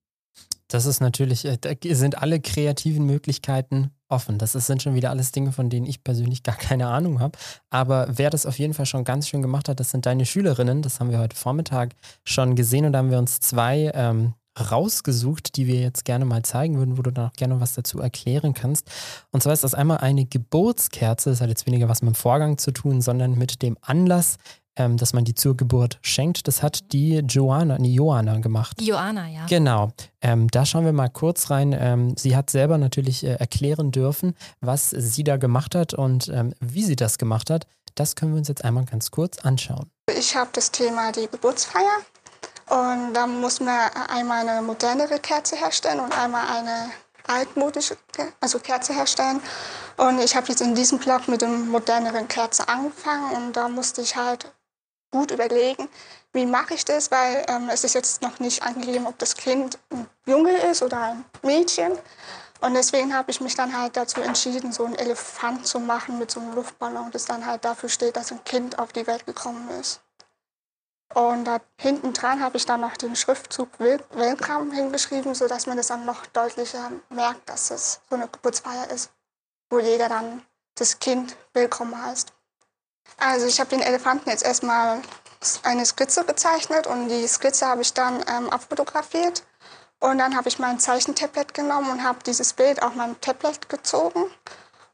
Das 0.67 0.87
ist 0.87 0.99
natürlich, 0.99 1.45
äh, 1.45 1.57
da 1.61 1.73
sind 1.95 2.17
alle 2.17 2.41
kreativen 2.41 3.05
Möglichkeiten 3.05 3.91
offen. 4.09 4.37
Das 4.37 4.53
sind 4.53 4.81
schon 4.81 4.95
wieder 4.95 5.09
alles 5.09 5.31
Dinge, 5.31 5.51
von 5.51 5.69
denen 5.69 5.85
ich 5.85 6.03
persönlich 6.03 6.43
gar 6.43 6.55
keine 6.55 6.87
Ahnung 6.87 7.19
habe. 7.19 7.37
Aber 7.69 8.07
wer 8.09 8.29
das 8.29 8.45
auf 8.45 8.59
jeden 8.59 8.73
Fall 8.73 8.85
schon 8.85 9.03
ganz 9.03 9.27
schön 9.27 9.41
gemacht 9.41 9.69
hat, 9.69 9.79
das 9.79 9.91
sind 9.91 10.05
deine 10.05 10.25
Schülerinnen. 10.25 10.81
Das 10.81 10.99
haben 10.99 11.11
wir 11.11 11.19
heute 11.19 11.35
Vormittag 11.35 11.95
schon 12.23 12.55
gesehen 12.55 12.85
und 12.85 12.93
da 12.93 12.99
haben 12.99 13.11
wir 13.11 13.17
uns 13.17 13.39
zwei 13.39 13.91
ähm, 13.93 14.33
rausgesucht, 14.59 15.57
die 15.57 15.67
wir 15.67 15.81
jetzt 15.81 16.05
gerne 16.05 16.25
mal 16.25 16.43
zeigen 16.43 16.77
würden, 16.77 16.97
wo 16.97 17.01
du 17.01 17.11
dann 17.11 17.27
auch 17.27 17.33
gerne 17.33 17.59
was 17.59 17.73
dazu 17.73 17.99
erklären 17.99 18.53
kannst. 18.53 18.89
Und 19.31 19.43
zwar 19.43 19.53
ist 19.53 19.63
das 19.63 19.73
einmal 19.73 19.97
eine 19.97 20.25
Geburtskerze. 20.25 21.29
Das 21.29 21.41
hat 21.41 21.49
jetzt 21.49 21.65
weniger 21.65 21.89
was 21.89 22.01
mit 22.01 22.13
dem 22.13 22.15
Vorgang 22.15 22.57
zu 22.57 22.71
tun, 22.71 23.01
sondern 23.01 23.37
mit 23.37 23.61
dem 23.61 23.77
Anlass, 23.81 24.37
ähm, 24.75 24.97
dass 24.97 25.13
man 25.13 25.25
die 25.25 25.35
zur 25.35 25.55
Geburt 25.55 25.99
schenkt. 26.01 26.47
Das 26.47 26.61
hat 26.61 26.91
die 26.91 27.17
Joanna, 27.19 27.77
nee, 27.79 27.93
Joanna 27.93 28.37
gemacht. 28.39 28.81
Joanna, 28.81 29.27
ja. 29.27 29.45
Genau. 29.47 29.91
Ähm, 30.21 30.49
da 30.49 30.65
schauen 30.65 30.85
wir 30.85 30.93
mal 30.93 31.09
kurz 31.09 31.49
rein. 31.49 31.75
Ähm, 31.77 32.15
sie 32.17 32.35
hat 32.35 32.49
selber 32.49 32.77
natürlich 32.77 33.23
äh, 33.23 33.35
erklären 33.35 33.91
dürfen, 33.91 34.35
was 34.61 34.89
sie 34.89 35.23
da 35.23 35.37
gemacht 35.37 35.75
hat 35.75 35.93
und 35.93 36.29
ähm, 36.29 36.53
wie 36.59 36.83
sie 36.83 36.95
das 36.95 37.17
gemacht 37.17 37.49
hat. 37.49 37.67
Das 37.95 38.15
können 38.15 38.33
wir 38.33 38.39
uns 38.39 38.47
jetzt 38.47 38.65
einmal 38.65 38.85
ganz 38.85 39.11
kurz 39.11 39.39
anschauen. 39.39 39.89
Ich 40.17 40.35
habe 40.35 40.49
das 40.53 40.71
Thema 40.71 41.11
die 41.11 41.27
Geburtsfeier 41.31 41.99
und 42.69 43.13
da 43.13 43.27
muss 43.27 43.59
man 43.59 43.89
einmal 44.09 44.47
eine 44.47 44.61
modernere 44.61 45.19
Kerze 45.19 45.55
herstellen 45.55 45.99
und 45.99 46.17
einmal 46.17 46.43
eine 46.57 46.89
altmodische 47.27 47.97
also 48.41 48.59
Kerze 48.59 48.93
herstellen. 48.93 49.39
Und 49.97 50.19
ich 50.19 50.35
habe 50.35 50.47
jetzt 50.49 50.61
in 50.61 50.75
diesem 50.75 50.99
Blog 50.99 51.27
mit 51.27 51.41
dem 51.41 51.69
moderneren 51.69 52.27
Kerze 52.27 52.67
angefangen 52.67 53.31
und 53.35 53.53
da 53.53 53.69
musste 53.69 54.01
ich 54.01 54.15
halt 54.15 54.51
gut 55.11 55.31
überlegen, 55.31 55.89
wie 56.33 56.45
mache 56.45 56.73
ich 56.73 56.85
das, 56.85 57.11
weil 57.11 57.45
ähm, 57.47 57.69
es 57.69 57.83
ist 57.83 57.93
jetzt 57.93 58.21
noch 58.21 58.39
nicht 58.39 58.63
angegeben, 58.63 59.07
ob 59.07 59.17
das 59.19 59.35
Kind 59.35 59.79
ein 59.91 60.07
Junge 60.25 60.57
ist 60.69 60.83
oder 60.83 60.99
ein 60.99 61.25
Mädchen. 61.41 61.93
Und 62.61 62.73
deswegen 62.73 63.13
habe 63.15 63.31
ich 63.31 63.41
mich 63.41 63.55
dann 63.55 63.77
halt 63.77 63.95
dazu 63.95 64.21
entschieden, 64.21 64.71
so 64.71 64.85
einen 64.85 64.95
Elefant 64.95 65.67
zu 65.67 65.79
machen 65.79 66.17
mit 66.17 66.31
so 66.31 66.39
einem 66.39 66.55
Luftballon, 66.55 67.11
das 67.11 67.25
dann 67.25 67.45
halt 67.45 67.63
dafür 67.63 67.89
steht, 67.89 68.15
dass 68.15 68.31
ein 68.31 68.43
Kind 68.43 68.79
auf 68.79 68.91
die 68.91 69.07
Welt 69.07 69.25
gekommen 69.25 69.69
ist. 69.79 70.01
Und 71.13 71.45
da 71.45 71.61
hinten 71.79 72.13
dran 72.13 72.41
habe 72.41 72.57
ich 72.57 72.65
dann 72.65 72.81
noch 72.81 72.97
den 72.97 73.15
Schriftzug 73.15 73.69
Welcome 73.79 74.73
hingeschrieben, 74.73 75.35
sodass 75.35 75.65
man 75.65 75.77
das 75.77 75.87
dann 75.87 76.05
noch 76.05 76.25
deutlicher 76.25 76.91
merkt, 77.09 77.47
dass 77.47 77.71
es 77.71 78.01
so 78.09 78.15
eine 78.15 78.27
Geburtsfeier 78.27 78.89
ist, 78.89 79.11
wo 79.69 79.79
jeder 79.79 80.09
dann 80.09 80.41
das 80.75 80.99
Kind 80.99 81.37
willkommen 81.53 82.03
heißt. 82.03 82.33
Also 83.17 83.47
ich 83.47 83.59
habe 83.59 83.69
den 83.69 83.81
Elefanten 83.81 84.29
jetzt 84.29 84.45
erstmal 84.45 85.01
eine 85.63 85.85
Skizze 85.85 86.25
gezeichnet 86.25 86.87
und 86.87 87.09
die 87.09 87.27
Skizze 87.27 87.67
habe 87.67 87.81
ich 87.81 87.93
dann 87.93 88.23
ähm, 88.27 88.49
abfotografiert. 88.49 89.43
Und 89.99 90.17
dann 90.17 90.35
habe 90.35 90.49
ich 90.49 90.59
mein 90.59 90.79
Zeichentablet 90.79 91.53
genommen 91.53 91.89
und 91.89 92.03
habe 92.03 92.19
dieses 92.25 92.53
Bild 92.53 92.83
auf 92.83 92.95
mein 92.95 93.19
Tablet 93.21 93.69
gezogen. 93.69 94.25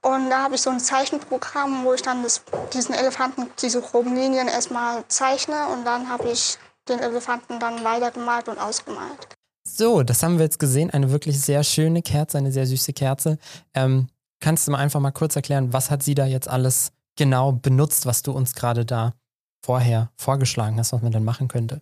Und 0.03 0.29
da 0.29 0.43
habe 0.43 0.55
ich 0.55 0.61
so 0.61 0.69
ein 0.69 0.79
Zeichenprogramm, 0.79 1.83
wo 1.85 1.93
ich 1.93 2.01
dann 2.01 2.23
das, 2.23 2.41
diesen 2.73 2.95
Elefanten, 2.95 3.47
diese 3.61 3.81
groben 3.81 4.15
Linien 4.15 4.47
erstmal 4.47 5.03
zeichne 5.07 5.67
und 5.67 5.85
dann 5.85 6.09
habe 6.09 6.29
ich 6.29 6.57
den 6.89 6.99
Elefanten 6.99 7.59
dann 7.59 7.83
weitergemalt 7.83 8.47
und 8.47 8.57
ausgemalt. 8.57 9.27
So, 9.67 10.01
das 10.01 10.23
haben 10.23 10.37
wir 10.37 10.45
jetzt 10.45 10.57
gesehen. 10.57 10.89
Eine 10.89 11.11
wirklich 11.11 11.39
sehr 11.39 11.63
schöne 11.63 12.01
Kerze, 12.01 12.39
eine 12.39 12.51
sehr 12.51 12.65
süße 12.65 12.93
Kerze. 12.93 13.37
Ähm, 13.75 14.07
kannst 14.39 14.67
du 14.67 14.71
mal 14.71 14.79
einfach 14.79 14.99
mal 14.99 15.11
kurz 15.11 15.35
erklären, 15.35 15.71
was 15.71 15.91
hat 15.91 16.01
sie 16.01 16.15
da 16.15 16.25
jetzt 16.25 16.47
alles 16.47 16.91
genau 17.15 17.51
benutzt, 17.51 18.05
was 18.05 18.23
du 18.23 18.31
uns 18.31 18.55
gerade 18.55 18.85
da 18.85 19.13
vorher 19.63 20.11
vorgeschlagen 20.17 20.77
hast, 20.77 20.93
was 20.93 21.01
man 21.01 21.11
dann 21.11 21.23
machen 21.23 21.47
könnte? 21.47 21.81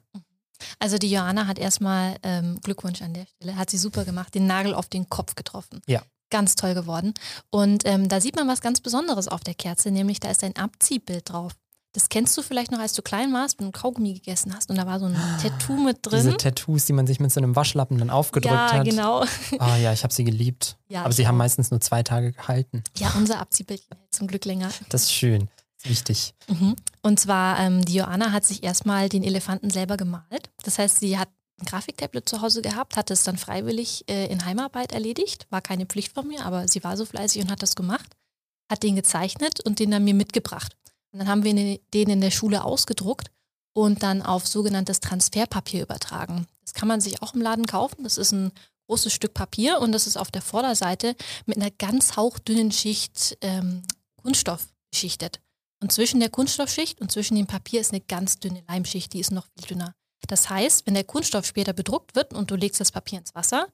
Also 0.79 0.97
die 0.97 1.09
Johanna 1.09 1.47
hat 1.47 1.57
erstmal 1.57 2.17
ähm, 2.23 2.59
Glückwunsch 2.61 3.01
an 3.01 3.13
der 3.13 3.25
Stelle, 3.25 3.55
hat 3.55 3.69
sie 3.69 3.77
super 3.77 4.03
gemacht, 4.05 4.35
den 4.35 4.47
Nagel 4.47 4.73
auf 4.73 4.89
den 4.89 5.09
Kopf 5.09 5.35
getroffen. 5.35 5.81
Ja. 5.87 6.01
Ganz 6.29 6.55
toll 6.55 6.73
geworden. 6.73 7.13
Und 7.49 7.83
ähm, 7.85 8.07
da 8.09 8.21
sieht 8.21 8.35
man 8.35 8.47
was 8.47 8.61
ganz 8.61 8.81
Besonderes 8.81 9.27
auf 9.27 9.41
der 9.41 9.55
Kerze, 9.55 9.89
nämlich 9.89 10.19
da 10.19 10.29
ist 10.29 10.43
ein 10.43 10.55
Abziehbild 10.55 11.29
drauf. 11.29 11.53
Das 11.93 12.09
kennst 12.09 12.37
du 12.37 12.43
vielleicht 12.43 12.71
noch, 12.71 12.79
als 12.79 12.93
du 12.93 13.01
klein 13.01 13.33
warst 13.33 13.59
und 13.59 13.71
Kaugummi 13.71 14.13
gegessen 14.13 14.55
hast 14.55 14.69
und 14.69 14.77
da 14.77 14.85
war 14.85 14.99
so 14.99 15.05
ein 15.05 15.17
Tattoo 15.41 15.73
mit 15.73 15.97
drin. 16.03 16.23
Diese 16.23 16.37
Tattoos, 16.37 16.85
die 16.85 16.93
man 16.93 17.07
sich 17.07 17.19
mit 17.19 17.31
so 17.31 17.39
einem 17.39 17.55
Waschlappen 17.55 17.97
dann 17.97 18.11
aufgedrückt 18.11 18.53
ja, 18.53 18.71
hat. 18.71 18.77
Ja, 18.77 18.83
genau. 18.83 19.23
Ah 19.57 19.75
ja, 19.77 19.91
ich 19.91 20.03
habe 20.03 20.13
sie 20.13 20.23
geliebt. 20.23 20.77
Ja, 20.87 21.03
Aber 21.03 21.13
sie 21.13 21.27
haben 21.27 21.37
meistens 21.37 21.71
nur 21.71 21.81
zwei 21.81 22.03
Tage 22.03 22.31
gehalten. 22.31 22.83
Ja, 22.97 23.11
unser 23.17 23.39
Abziehbild 23.39 23.81
hält 23.89 23.99
zum 24.11 24.27
Glück 24.27 24.45
länger. 24.45 24.69
Das 24.89 25.03
ist 25.03 25.13
schön. 25.13 25.49
Wichtig. 25.83 26.35
Mhm. 26.47 26.75
Und 27.01 27.19
zwar, 27.19 27.59
ähm, 27.59 27.83
die 27.85 27.95
Joanna 27.95 28.31
hat 28.31 28.45
sich 28.45 28.63
erstmal 28.63 29.09
den 29.09 29.23
Elefanten 29.23 29.69
selber 29.69 29.97
gemalt. 29.97 30.49
Das 30.63 30.77
heißt, 30.77 30.99
sie 30.99 31.17
hat 31.17 31.29
ein 31.59 31.65
Grafiktablet 31.65 32.27
zu 32.27 32.41
Hause 32.41 32.61
gehabt, 32.61 32.97
hat 32.97 33.11
es 33.11 33.23
dann 33.23 33.37
freiwillig 33.37 34.03
äh, 34.09 34.27
in 34.27 34.45
Heimarbeit 34.45 34.91
erledigt. 34.91 35.47
War 35.49 35.61
keine 35.61 35.85
Pflicht 35.85 36.13
von 36.13 36.27
mir, 36.27 36.45
aber 36.45 36.67
sie 36.67 36.83
war 36.83 36.97
so 36.97 37.05
fleißig 37.05 37.41
und 37.41 37.51
hat 37.51 37.63
das 37.63 37.75
gemacht. 37.75 38.15
Hat 38.69 38.83
den 38.83 38.95
gezeichnet 38.95 39.61
und 39.61 39.79
den 39.79 39.91
dann 39.91 40.03
mir 40.03 40.13
mitgebracht. 40.13 40.75
Und 41.11 41.19
dann 41.19 41.27
haben 41.27 41.43
wir 41.43 41.53
den 41.53 42.09
in 42.09 42.21
der 42.21 42.31
Schule 42.31 42.63
ausgedruckt 42.63 43.31
und 43.73 44.03
dann 44.03 44.21
auf 44.21 44.47
sogenanntes 44.47 44.99
Transferpapier 44.99 45.83
übertragen. 45.83 46.47
Das 46.61 46.73
kann 46.73 46.87
man 46.87 47.01
sich 47.01 47.21
auch 47.21 47.33
im 47.33 47.41
Laden 47.41 47.65
kaufen. 47.65 48.03
Das 48.03 48.17
ist 48.17 48.31
ein 48.31 48.51
großes 48.87 49.13
Stück 49.13 49.33
Papier 49.33 49.79
und 49.79 49.91
das 49.91 50.07
ist 50.07 50.17
auf 50.17 50.31
der 50.31 50.41
Vorderseite 50.41 51.15
mit 51.45 51.57
einer 51.57 51.71
ganz 51.71 52.15
hauchdünnen 52.15 52.71
Schicht 52.71 53.37
ähm, 53.41 53.83
Kunststoff 54.21 54.67
beschichtet. 54.91 55.39
Und 55.81 55.91
zwischen 55.91 56.19
der 56.19 56.29
Kunststoffschicht 56.29 56.99
und 56.99 57.11
zwischen 57.11 57.35
dem 57.35 57.47
Papier 57.47 57.81
ist 57.81 57.91
eine 57.91 58.01
ganz 58.01 58.39
dünne 58.39 58.63
Leimschicht, 58.67 59.13
die 59.13 59.19
ist 59.19 59.31
noch 59.31 59.47
viel 59.55 59.67
dünner. 59.67 59.93
Das 60.27 60.49
heißt, 60.49 60.85
wenn 60.85 60.95
der 60.95 61.05
Kunststoff 61.05 61.45
später 61.45 61.73
bedruckt 61.73 62.15
wird 62.15 62.33
und 62.33 62.51
du 62.51 62.55
legst 62.55 62.81
das 62.81 62.91
Papier 62.91 63.19
ins 63.19 63.33
Wasser, 63.35 63.67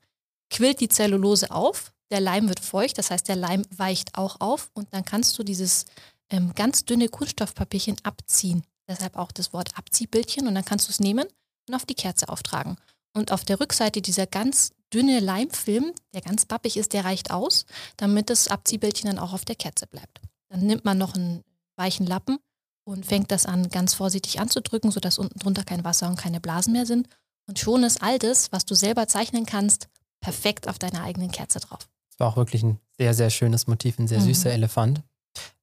quillt 0.50 0.80
die 0.80 0.90
Zellulose 0.90 1.50
auf, 1.50 1.94
der 2.12 2.20
Leim 2.20 2.48
wird 2.48 2.60
feucht, 2.60 2.98
das 2.98 3.10
heißt, 3.10 3.28
der 3.28 3.36
Leim 3.36 3.64
weicht 3.76 4.16
auch 4.16 4.40
auf 4.40 4.70
und 4.74 4.94
dann 4.94 5.04
kannst 5.04 5.38
du 5.40 5.44
dieses 5.44 5.86
ähm, 6.30 6.54
ganz 6.56 6.86
dünne 6.86 7.10
Kunststoffpapierchen 7.10 7.98
abziehen. 8.04 8.64
Deshalb 8.88 9.16
auch 9.16 9.32
das 9.32 9.54
Wort 9.54 9.78
Abziehbildchen 9.78 10.48
und 10.48 10.56
dann 10.56 10.66
kannst 10.66 10.88
du 10.88 10.92
es 10.92 11.00
nehmen 11.00 11.28
und 11.68 11.76
auf 11.76 11.86
die 11.86 11.96
Kerze 11.96 12.30
auftragen. 12.30 12.78
Und 13.14 13.32
auf 13.32 13.46
der 13.46 13.60
Rückseite 13.60 14.02
dieser 14.02 14.28
ganz 14.28 14.74
dünne 14.94 15.20
Leimfilm, 15.20 15.94
der 16.14 16.22
ganz 16.22 16.46
bappig 16.46 16.78
ist, 16.78 16.94
der 16.94 17.06
reicht 17.06 17.32
aus, 17.32 17.66
damit 17.98 18.30
das 18.30 18.48
Abziehbildchen 18.48 19.10
dann 19.10 19.20
auch 19.20 19.34
auf 19.34 19.46
der 19.46 19.56
Kerze 19.56 19.88
bleibt. 19.88 20.22
Dann 20.50 20.66
nimmt 20.66 20.86
man 20.86 20.98
noch 20.98 21.16
einen 21.16 21.44
weichen 21.78 22.06
Lappen 22.06 22.38
und 22.84 23.06
fängt 23.06 23.32
das 23.32 23.46
an, 23.46 23.70
ganz 23.70 23.94
vorsichtig 23.94 24.40
anzudrücken, 24.40 24.92
sodass 24.92 25.18
unten 25.18 25.40
drunter 25.40 25.64
kein 25.64 25.84
Wasser 25.84 26.08
und 26.08 26.18
keine 26.18 26.40
Blasen 26.40 26.74
mehr 26.74 26.86
sind. 26.86 27.08
Und 27.48 27.60
schon 27.60 27.84
ist 27.84 28.02
all 28.02 28.20
das, 28.20 28.52
was 28.52 28.66
du 28.66 28.76
selber 28.76 29.08
zeichnen 29.08 29.46
kannst, 29.46 29.88
perfekt 30.20 30.68
auf 30.68 30.80
deiner 30.80 31.04
eigenen 31.04 31.32
Kerze 31.32 31.60
drauf. 31.60 31.88
Das 32.10 32.20
war 32.20 32.28
auch 32.28 32.38
wirklich 32.38 32.64
ein 32.64 32.80
sehr, 32.98 33.14
sehr 33.14 33.30
schönes 33.30 33.68
Motiv, 33.68 34.00
ein 34.00 34.08
sehr 34.08 34.20
mhm. 34.20 34.26
süßer 34.26 34.52
Elefant. 34.52 35.02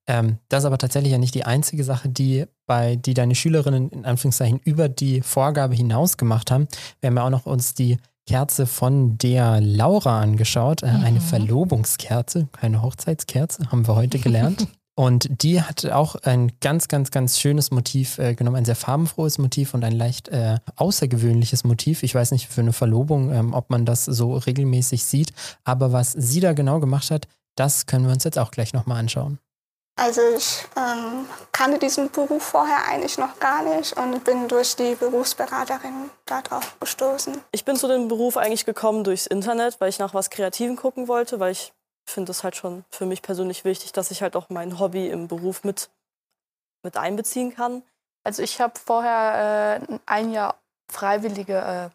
Ähm, 0.07 0.37
das 0.49 0.63
ist 0.63 0.65
aber 0.65 0.77
tatsächlich 0.77 1.11
ja 1.11 1.17
nicht 1.17 1.35
die 1.35 1.45
einzige 1.45 1.83
Sache, 1.83 2.09
die 2.09 2.45
bei 2.65 2.95
die 2.95 3.13
deine 3.13 3.35
Schülerinnen 3.35 3.89
in 3.89 4.05
Anführungszeichen 4.05 4.59
über 4.63 4.89
die 4.89 5.21
Vorgabe 5.21 5.75
hinaus 5.75 6.17
gemacht 6.17 6.51
haben. 6.51 6.67
Wir 6.99 7.07
haben 7.07 7.17
ja 7.17 7.25
auch 7.25 7.29
noch 7.29 7.45
uns 7.45 7.73
die 7.73 7.97
Kerze 8.25 8.67
von 8.67 9.17
der 9.17 9.59
Laura 9.61 10.21
angeschaut, 10.21 10.83
äh, 10.83 10.91
mhm. 10.91 11.03
eine 11.03 11.21
Verlobungskerze, 11.21 12.47
keine 12.51 12.81
Hochzeitskerze, 12.81 13.71
haben 13.71 13.87
wir 13.87 13.95
heute 13.95 14.19
gelernt. 14.19 14.67
Und 14.95 15.41
die 15.41 15.59
hat 15.59 15.87
auch 15.87 16.15
ein 16.17 16.51
ganz, 16.61 16.87
ganz, 16.87 17.09
ganz 17.09 17.39
schönes 17.39 17.71
Motiv 17.71 18.19
äh, 18.19 18.35
genommen, 18.35 18.57
ein 18.57 18.65
sehr 18.65 18.75
farbenfrohes 18.75 19.39
Motiv 19.39 19.73
und 19.73 19.83
ein 19.83 19.93
leicht 19.93 20.27
äh, 20.27 20.59
außergewöhnliches 20.75 21.63
Motiv. 21.63 22.03
Ich 22.03 22.13
weiß 22.13 22.29
nicht 22.29 22.47
für 22.47 22.61
eine 22.61 22.73
Verlobung, 22.73 23.31
ähm, 23.31 23.53
ob 23.55 23.71
man 23.71 23.87
das 23.87 24.05
so 24.05 24.35
regelmäßig 24.35 25.03
sieht, 25.03 25.33
aber 25.63 25.93
was 25.93 26.11
sie 26.11 26.41
da 26.41 26.53
genau 26.53 26.79
gemacht 26.79 27.09
hat, 27.09 27.27
das 27.55 27.87
können 27.87 28.05
wir 28.05 28.13
uns 28.13 28.23
jetzt 28.23 28.37
auch 28.37 28.51
gleich 28.51 28.73
nochmal 28.73 28.99
anschauen. 28.99 29.39
Also 29.95 30.21
ich 30.35 30.65
ähm, 30.75 31.27
kannte 31.51 31.77
diesen 31.77 32.09
Beruf 32.09 32.41
vorher 32.41 32.87
eigentlich 32.87 33.19
noch 33.19 33.39
gar 33.39 33.61
nicht 33.61 33.95
und 33.95 34.23
bin 34.23 34.47
durch 34.47 34.75
die 34.75 34.95
Berufsberaterin 34.95 36.09
darauf 36.25 36.79
gestoßen. 36.79 37.39
Ich 37.51 37.63
bin 37.63 37.75
zu 37.75 37.87
dem 37.87 38.07
Beruf 38.07 38.37
eigentlich 38.37 38.65
gekommen 38.65 39.03
durchs 39.03 39.27
Internet, 39.27 39.79
weil 39.79 39.89
ich 39.89 39.99
nach 39.99 40.15
was 40.15 40.31
Kreativen 40.31 40.77
gucken 40.77 41.07
wollte, 41.07 41.39
weil 41.39 41.51
ich 41.51 41.73
finde 42.05 42.31
es 42.31 42.43
halt 42.43 42.55
schon 42.55 42.85
für 42.89 43.05
mich 43.05 43.21
persönlich 43.21 43.65
wichtig, 43.65 43.91
dass 43.93 44.09
ich 44.09 44.23
halt 44.23 44.35
auch 44.35 44.49
mein 44.49 44.79
Hobby 44.79 45.09
im 45.09 45.27
Beruf 45.27 45.63
mit, 45.63 45.91
mit 46.81 46.97
einbeziehen 46.97 47.55
kann. 47.55 47.83
Also 48.23 48.41
ich 48.41 48.59
habe 48.61 48.73
vorher 48.79 49.79
äh, 49.89 49.99
ein 50.07 50.31
Jahr 50.31 50.57
freiwillige 50.89 51.57
äh, 51.59 51.89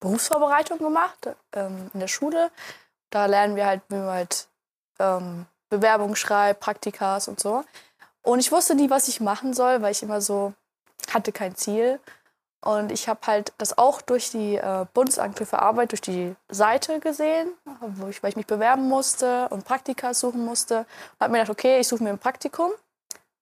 Berufsvorbereitung 0.00 0.78
gemacht 0.78 1.28
ähm, 1.52 1.90
in 1.92 2.00
der 2.00 2.08
Schule. 2.08 2.50
Da 3.10 3.26
lernen 3.26 3.56
wir 3.56 3.66
halt, 3.66 3.82
wie 3.88 3.96
man 3.96 4.06
halt 4.06 4.48
ähm, 4.98 5.46
Bewerbung 5.68 6.16
schreibt, 6.16 6.60
Praktikas 6.60 7.28
und 7.28 7.40
so. 7.40 7.64
Und 8.22 8.40
ich 8.40 8.52
wusste 8.52 8.74
nie, 8.74 8.90
was 8.90 9.08
ich 9.08 9.20
machen 9.20 9.54
soll, 9.54 9.82
weil 9.82 9.92
ich 9.92 10.02
immer 10.02 10.20
so 10.20 10.52
hatte 11.12 11.32
kein 11.32 11.54
Ziel. 11.54 12.00
Und 12.60 12.90
ich 12.90 13.08
habe 13.08 13.20
halt 13.26 13.52
das 13.58 13.78
auch 13.78 14.02
durch 14.02 14.30
die 14.30 14.56
äh, 14.56 14.84
Bundesagentur 14.92 15.46
für 15.46 15.60
Arbeit, 15.60 15.92
durch 15.92 16.00
die 16.00 16.34
Seite 16.48 16.98
gesehen, 16.98 17.48
wo 17.80 18.08
ich, 18.08 18.22
weil 18.22 18.30
ich 18.30 18.36
mich 18.36 18.46
bewerben 18.46 18.88
musste 18.88 19.48
und 19.50 19.64
Praktika 19.64 20.12
suchen 20.12 20.44
musste. 20.44 20.78
Und 20.78 21.20
habe 21.20 21.32
mir 21.32 21.38
gedacht, 21.38 21.56
okay, 21.56 21.78
ich 21.78 21.88
suche 21.88 22.02
mir 22.02 22.10
ein 22.10 22.18
Praktikum. 22.18 22.72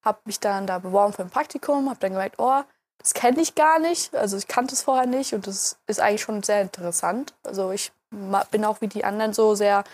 Habe 0.05 0.19
mich 0.25 0.39
dann 0.39 0.67
da 0.67 0.79
beworben 0.79 1.15
für 1.15 1.23
ein 1.23 1.31
Praktikum, 1.31 1.89
habe 1.89 1.99
dann 1.99 2.13
gemerkt, 2.13 2.39
oh, 2.39 2.63
das 2.99 3.15
kenne 3.15 3.41
ich 3.41 3.55
gar 3.55 3.79
nicht. 3.79 4.15
Also 4.15 4.37
ich 4.37 4.49
kannte 4.49 4.75
es 4.75 4.83
vorher 4.83 5.07
nicht 5.07 5.33
und 5.33 5.47
das 5.47 5.79
ist 5.87 6.01
eigentlich 6.01 6.23
schon 6.23 6.43
sehr 6.43 6.61
interessant. 6.61 7.35
Also 7.43 7.71
ich 7.73 7.93
bin 8.51 8.65
auch 8.65 8.81
wie 8.81 8.89
die 8.89 9.05
anderen 9.05 9.33
so 9.33 9.55
sehr 9.55 9.85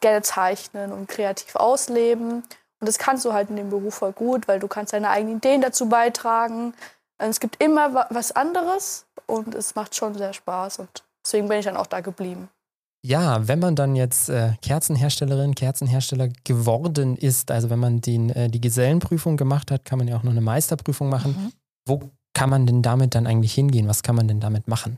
gerne 0.00 0.22
zeichnen 0.22 0.92
und 0.92 1.08
kreativ 1.08 1.56
ausleben. 1.56 2.42
Und 2.80 2.88
das 2.88 2.98
kannst 2.98 3.24
du 3.24 3.32
halt 3.32 3.50
in 3.50 3.56
dem 3.56 3.70
Beruf 3.70 3.94
voll 3.94 4.12
gut, 4.12 4.48
weil 4.48 4.60
du 4.60 4.68
kannst 4.68 4.92
deine 4.92 5.10
eigenen 5.10 5.38
Ideen 5.38 5.60
dazu 5.60 5.88
beitragen. 5.88 6.74
Es 7.18 7.40
gibt 7.40 7.62
immer 7.62 8.06
was 8.10 8.32
anderes 8.32 9.06
und 9.26 9.54
es 9.54 9.74
macht 9.74 9.94
schon 9.94 10.14
sehr 10.14 10.32
Spaß 10.32 10.80
und 10.80 11.04
deswegen 11.24 11.48
bin 11.48 11.58
ich 11.58 11.64
dann 11.64 11.76
auch 11.76 11.86
da 11.86 12.00
geblieben. 12.00 12.48
Ja, 13.06 13.46
wenn 13.46 13.58
man 13.58 13.76
dann 13.76 13.96
jetzt 13.96 14.30
äh, 14.30 14.52
Kerzenherstellerin, 14.62 15.54
Kerzenhersteller 15.54 16.28
geworden 16.42 17.16
ist, 17.16 17.50
also 17.50 17.68
wenn 17.68 17.78
man 17.78 18.00
den, 18.00 18.30
äh, 18.30 18.48
die 18.48 18.62
Gesellenprüfung 18.62 19.36
gemacht 19.36 19.70
hat, 19.70 19.84
kann 19.84 19.98
man 19.98 20.08
ja 20.08 20.16
auch 20.16 20.22
noch 20.22 20.32
eine 20.32 20.40
Meisterprüfung 20.40 21.10
machen. 21.10 21.32
Mhm. 21.32 21.52
Wo 21.86 22.10
kann 22.32 22.48
man 22.48 22.66
denn 22.66 22.80
damit 22.80 23.14
dann 23.14 23.26
eigentlich 23.26 23.52
hingehen? 23.52 23.88
Was 23.88 24.02
kann 24.02 24.16
man 24.16 24.26
denn 24.26 24.40
damit 24.40 24.68
machen? 24.68 24.96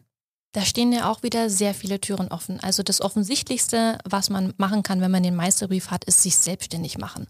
Da 0.56 0.64
stehen 0.64 0.90
ja 0.90 1.10
auch 1.10 1.22
wieder 1.22 1.50
sehr 1.50 1.74
viele 1.74 2.00
Türen 2.00 2.28
offen. 2.28 2.60
Also 2.60 2.82
das 2.82 3.02
Offensichtlichste, 3.02 3.98
was 4.06 4.30
man 4.30 4.54
machen 4.56 4.82
kann, 4.82 5.02
wenn 5.02 5.10
man 5.10 5.22
den 5.22 5.36
Meisterbrief 5.36 5.90
hat, 5.90 6.04
ist 6.04 6.22
sich 6.22 6.38
selbstständig 6.38 6.96
machen. 6.96 7.26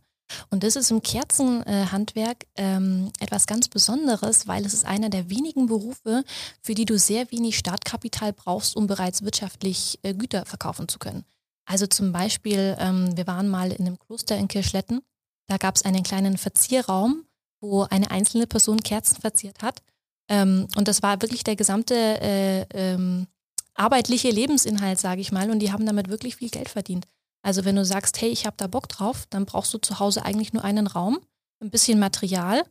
Und 0.50 0.62
das 0.62 0.76
ist 0.76 0.92
im 0.92 1.02
Kerzenhandwerk 1.02 2.46
ähm, 2.54 3.10
etwas 3.18 3.46
ganz 3.46 3.66
Besonderes, 3.66 4.46
weil 4.46 4.64
es 4.64 4.72
ist 4.72 4.84
einer 4.84 5.08
der 5.08 5.28
wenigen 5.28 5.66
Berufe, 5.66 6.22
für 6.62 6.76
die 6.76 6.84
du 6.84 7.00
sehr 7.00 7.28
wenig 7.32 7.58
Startkapital 7.58 8.32
brauchst, 8.32 8.76
um 8.76 8.86
bereits 8.86 9.24
wirtschaftlich 9.24 9.98
äh, 10.04 10.14
Güter 10.14 10.46
verkaufen 10.46 10.86
zu 10.86 11.00
können. 11.00 11.24
Also 11.64 11.88
zum 11.88 12.12
Beispiel, 12.12 12.76
ähm, 12.78 13.16
wir 13.16 13.26
waren 13.26 13.48
mal 13.48 13.72
in 13.72 13.88
einem 13.88 13.98
Kloster 13.98 14.36
in 14.36 14.46
Kirschletten, 14.46 15.00
da 15.48 15.56
gab 15.56 15.74
es 15.74 15.84
einen 15.84 16.04
kleinen 16.04 16.38
Verzierraum, 16.38 17.24
wo 17.60 17.82
eine 17.82 18.12
einzelne 18.12 18.46
Person 18.46 18.84
Kerzen 18.84 19.20
verziert 19.20 19.62
hat. 19.62 19.82
Ähm, 20.28 20.66
und 20.76 20.88
das 20.88 21.02
war 21.02 21.22
wirklich 21.22 21.44
der 21.44 21.56
gesamte 21.56 21.94
äh, 21.94 22.66
ähm, 22.74 23.26
arbeitliche 23.74 24.30
Lebensinhalt, 24.30 24.98
sage 24.98 25.20
ich 25.20 25.32
mal. 25.32 25.50
Und 25.50 25.60
die 25.60 25.72
haben 25.72 25.86
damit 25.86 26.08
wirklich 26.08 26.36
viel 26.36 26.50
Geld 26.50 26.68
verdient. 26.68 27.06
Also 27.42 27.64
wenn 27.64 27.76
du 27.76 27.84
sagst, 27.84 28.20
hey, 28.20 28.28
ich 28.28 28.46
habe 28.46 28.56
da 28.56 28.66
Bock 28.66 28.88
drauf, 28.88 29.26
dann 29.30 29.46
brauchst 29.46 29.72
du 29.72 29.78
zu 29.78 30.00
Hause 30.00 30.24
eigentlich 30.24 30.52
nur 30.52 30.64
einen 30.64 30.86
Raum, 30.86 31.20
ein 31.62 31.70
bisschen 31.70 31.98
Material, 32.00 32.64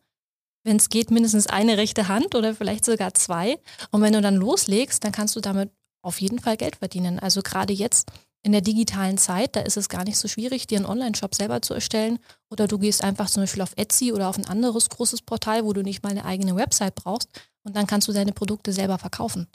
wenn 0.65 0.77
es 0.77 0.89
geht, 0.89 1.11
mindestens 1.11 1.47
eine 1.47 1.77
rechte 1.77 2.07
Hand 2.07 2.35
oder 2.35 2.55
vielleicht 2.55 2.83
sogar 2.83 3.13
zwei. 3.13 3.59
Und 3.91 4.01
wenn 4.01 4.13
du 4.13 4.21
dann 4.21 4.35
loslegst, 4.35 5.03
dann 5.03 5.11
kannst 5.11 5.35
du 5.35 5.39
damit 5.39 5.71
auf 6.01 6.19
jeden 6.19 6.39
Fall 6.39 6.57
Geld 6.57 6.75
verdienen. 6.75 7.19
Also 7.19 7.41
gerade 7.41 7.71
jetzt 7.71 8.11
in 8.45 8.51
der 8.51 8.61
digitalen 8.61 9.17
Zeit, 9.17 9.55
da 9.55 9.61
ist 9.61 9.75
es 9.75 9.89
gar 9.89 10.03
nicht 10.03 10.19
so 10.19 10.27
schwierig, 10.27 10.67
dir 10.67 10.77
einen 10.77 10.85
Online-Shop 10.85 11.33
selber 11.33 11.63
zu 11.63 11.73
erstellen. 11.73 12.19
Oder 12.51 12.67
du 12.67 12.77
gehst 12.77 13.03
einfach 13.03 13.27
zum 13.27 13.41
Beispiel 13.41 13.63
auf 13.63 13.73
Etsy 13.75 14.13
oder 14.13 14.29
auf 14.29 14.37
ein 14.37 14.45
anderes 14.45 14.87
großes 14.89 15.23
Portal, 15.23 15.65
wo 15.65 15.73
du 15.73 15.81
nicht 15.81 16.03
mal 16.03 16.09
eine 16.09 16.25
eigene 16.25 16.55
Website 16.55 16.93
brauchst 16.93 17.27
und 17.63 17.75
dann 17.75 17.87
kannst 17.87 18.07
du 18.07 18.13
deine 18.13 18.33
Produkte 18.33 18.71
selber 18.71 18.99
verkaufen. 18.99 19.47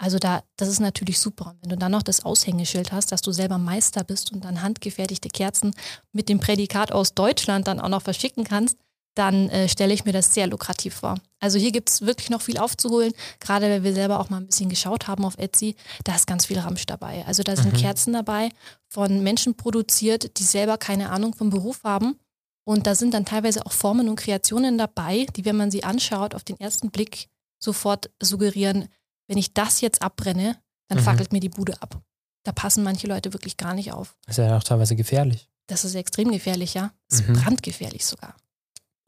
Also 0.00 0.20
da, 0.20 0.44
das 0.56 0.68
ist 0.68 0.78
natürlich 0.78 1.18
super. 1.18 1.56
Wenn 1.60 1.70
du 1.70 1.76
dann 1.76 1.90
noch 1.90 2.04
das 2.04 2.24
Aushängeschild 2.24 2.92
hast, 2.92 3.10
dass 3.10 3.22
du 3.22 3.32
selber 3.32 3.58
Meister 3.58 4.04
bist 4.04 4.32
und 4.32 4.44
dann 4.44 4.62
handgefertigte 4.62 5.30
Kerzen 5.30 5.74
mit 6.12 6.28
dem 6.28 6.38
Prädikat 6.38 6.92
aus 6.92 7.14
Deutschland 7.14 7.66
dann 7.66 7.80
auch 7.80 7.88
noch 7.88 8.02
verschicken 8.02 8.44
kannst, 8.44 8.78
dann 9.16 9.48
äh, 9.48 9.68
stelle 9.68 9.92
ich 9.92 10.04
mir 10.04 10.12
das 10.12 10.32
sehr 10.32 10.46
lukrativ 10.46 10.94
vor. 10.94 11.16
Also 11.40 11.58
hier 11.58 11.70
gibt 11.70 11.88
es 11.88 12.02
wirklich 12.02 12.30
noch 12.30 12.42
viel 12.42 12.58
aufzuholen, 12.58 13.12
gerade 13.38 13.66
weil 13.70 13.84
wir 13.84 13.94
selber 13.94 14.18
auch 14.18 14.30
mal 14.30 14.38
ein 14.38 14.46
bisschen 14.46 14.68
geschaut 14.68 15.06
haben 15.06 15.24
auf 15.24 15.38
Etsy, 15.38 15.76
da 16.04 16.14
ist 16.14 16.26
ganz 16.26 16.46
viel 16.46 16.58
Ramsch 16.58 16.86
dabei. 16.86 17.24
Also 17.26 17.42
da 17.42 17.54
sind 17.54 17.72
mhm. 17.72 17.76
Kerzen 17.76 18.12
dabei, 18.12 18.50
von 18.88 19.22
Menschen 19.22 19.54
produziert, 19.54 20.38
die 20.38 20.42
selber 20.42 20.78
keine 20.78 21.10
Ahnung 21.10 21.34
vom 21.34 21.50
Beruf 21.50 21.84
haben. 21.84 22.18
Und 22.64 22.86
da 22.86 22.94
sind 22.94 23.14
dann 23.14 23.24
teilweise 23.24 23.64
auch 23.64 23.72
Formen 23.72 24.08
und 24.08 24.16
Kreationen 24.16 24.76
dabei, 24.76 25.26
die, 25.36 25.44
wenn 25.44 25.56
man 25.56 25.70
sie 25.70 25.84
anschaut, 25.84 26.34
auf 26.34 26.44
den 26.44 26.60
ersten 26.60 26.90
Blick 26.90 27.28
sofort 27.58 28.10
suggerieren, 28.20 28.88
wenn 29.26 29.38
ich 29.38 29.54
das 29.54 29.80
jetzt 29.80 30.02
abbrenne, 30.02 30.56
dann 30.88 30.98
mhm. 30.98 31.02
fackelt 31.02 31.32
mir 31.32 31.40
die 31.40 31.48
Bude 31.48 31.80
ab. 31.80 32.00
Da 32.44 32.52
passen 32.52 32.82
manche 32.82 33.06
Leute 33.06 33.32
wirklich 33.32 33.56
gar 33.56 33.74
nicht 33.74 33.92
auf. 33.92 34.16
Das 34.26 34.38
ist 34.38 34.44
ja 34.44 34.56
auch 34.56 34.64
teilweise 34.64 34.96
gefährlich. 34.96 35.48
Das 35.66 35.84
ist 35.84 35.94
extrem 35.94 36.30
gefährlich, 36.32 36.74
ja. 36.74 36.92
Das 37.08 37.20
ist 37.20 37.28
mhm. 37.28 37.34
brandgefährlich 37.34 38.06
sogar. 38.06 38.34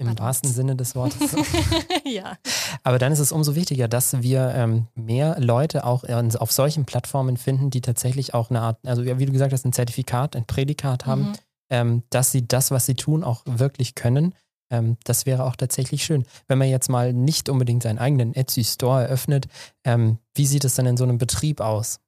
Im 0.00 0.06
Pardon. 0.06 0.24
wahrsten 0.24 0.50
Sinne 0.50 0.76
des 0.76 0.94
Wortes. 0.94 1.36
ja. 2.04 2.38
Aber 2.84 2.98
dann 2.98 3.12
ist 3.12 3.18
es 3.18 3.32
umso 3.32 3.54
wichtiger, 3.54 3.86
dass 3.86 4.22
wir 4.22 4.50
ähm, 4.54 4.86
mehr 4.94 5.38
Leute 5.38 5.84
auch 5.84 6.04
auf 6.04 6.52
solchen 6.52 6.86
Plattformen 6.86 7.36
finden, 7.36 7.68
die 7.68 7.82
tatsächlich 7.82 8.32
auch 8.32 8.48
eine 8.48 8.62
Art, 8.62 8.78
also 8.86 9.04
wie 9.04 9.26
du 9.26 9.32
gesagt 9.32 9.52
hast, 9.52 9.66
ein 9.66 9.74
Zertifikat, 9.74 10.36
ein 10.36 10.46
Prädikat 10.46 11.04
haben, 11.04 11.22
mhm. 11.22 11.34
ähm, 11.68 12.02
dass 12.08 12.32
sie 12.32 12.48
das, 12.48 12.70
was 12.70 12.86
sie 12.86 12.94
tun, 12.94 13.22
auch 13.22 13.42
wirklich 13.44 13.94
können. 13.94 14.34
Ähm, 14.70 14.96
das 15.04 15.26
wäre 15.26 15.44
auch 15.44 15.54
tatsächlich 15.54 16.02
schön. 16.02 16.24
Wenn 16.48 16.56
man 16.56 16.68
jetzt 16.68 16.88
mal 16.88 17.12
nicht 17.12 17.50
unbedingt 17.50 17.82
seinen 17.82 17.98
eigenen 17.98 18.34
Etsy-Store 18.34 19.02
eröffnet, 19.02 19.48
ähm, 19.84 20.16
wie 20.34 20.46
sieht 20.46 20.64
es 20.64 20.76
dann 20.76 20.86
in 20.86 20.96
so 20.96 21.04
einem 21.04 21.18
Betrieb 21.18 21.60
aus? 21.60 22.00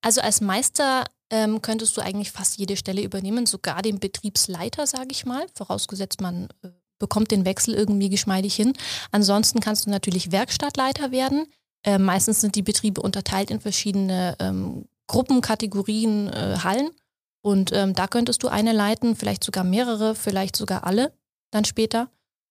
Also 0.00 0.22
als 0.22 0.40
Meister 0.40 1.04
ähm, 1.30 1.60
könntest 1.60 1.96
du 1.96 2.00
eigentlich 2.00 2.32
fast 2.32 2.56
jede 2.56 2.76
Stelle 2.76 3.02
übernehmen, 3.02 3.44
sogar 3.44 3.82
den 3.82 3.98
Betriebsleiter, 3.98 4.86
sage 4.86 5.08
ich 5.10 5.26
mal, 5.26 5.46
vorausgesetzt 5.54 6.20
man 6.20 6.48
äh, 6.62 6.68
bekommt 6.98 7.30
den 7.30 7.44
Wechsel 7.44 7.74
irgendwie 7.74 8.08
geschmeidig 8.08 8.54
hin. 8.54 8.72
Ansonsten 9.10 9.60
kannst 9.60 9.86
du 9.86 9.90
natürlich 9.90 10.32
Werkstattleiter 10.32 11.10
werden. 11.10 11.46
Äh, 11.84 11.98
meistens 11.98 12.40
sind 12.40 12.54
die 12.54 12.62
Betriebe 12.62 13.00
unterteilt 13.00 13.50
in 13.50 13.60
verschiedene 13.60 14.36
ähm, 14.40 14.86
Gruppen, 15.06 15.40
Kategorien, 15.40 16.28
äh, 16.28 16.58
Hallen. 16.62 16.90
Und 17.42 17.72
ähm, 17.72 17.94
da 17.94 18.06
könntest 18.06 18.42
du 18.42 18.48
eine 18.48 18.72
leiten, 18.72 19.16
vielleicht 19.16 19.44
sogar 19.44 19.64
mehrere, 19.64 20.14
vielleicht 20.14 20.56
sogar 20.56 20.84
alle 20.84 21.12
dann 21.50 21.64
später. 21.64 22.10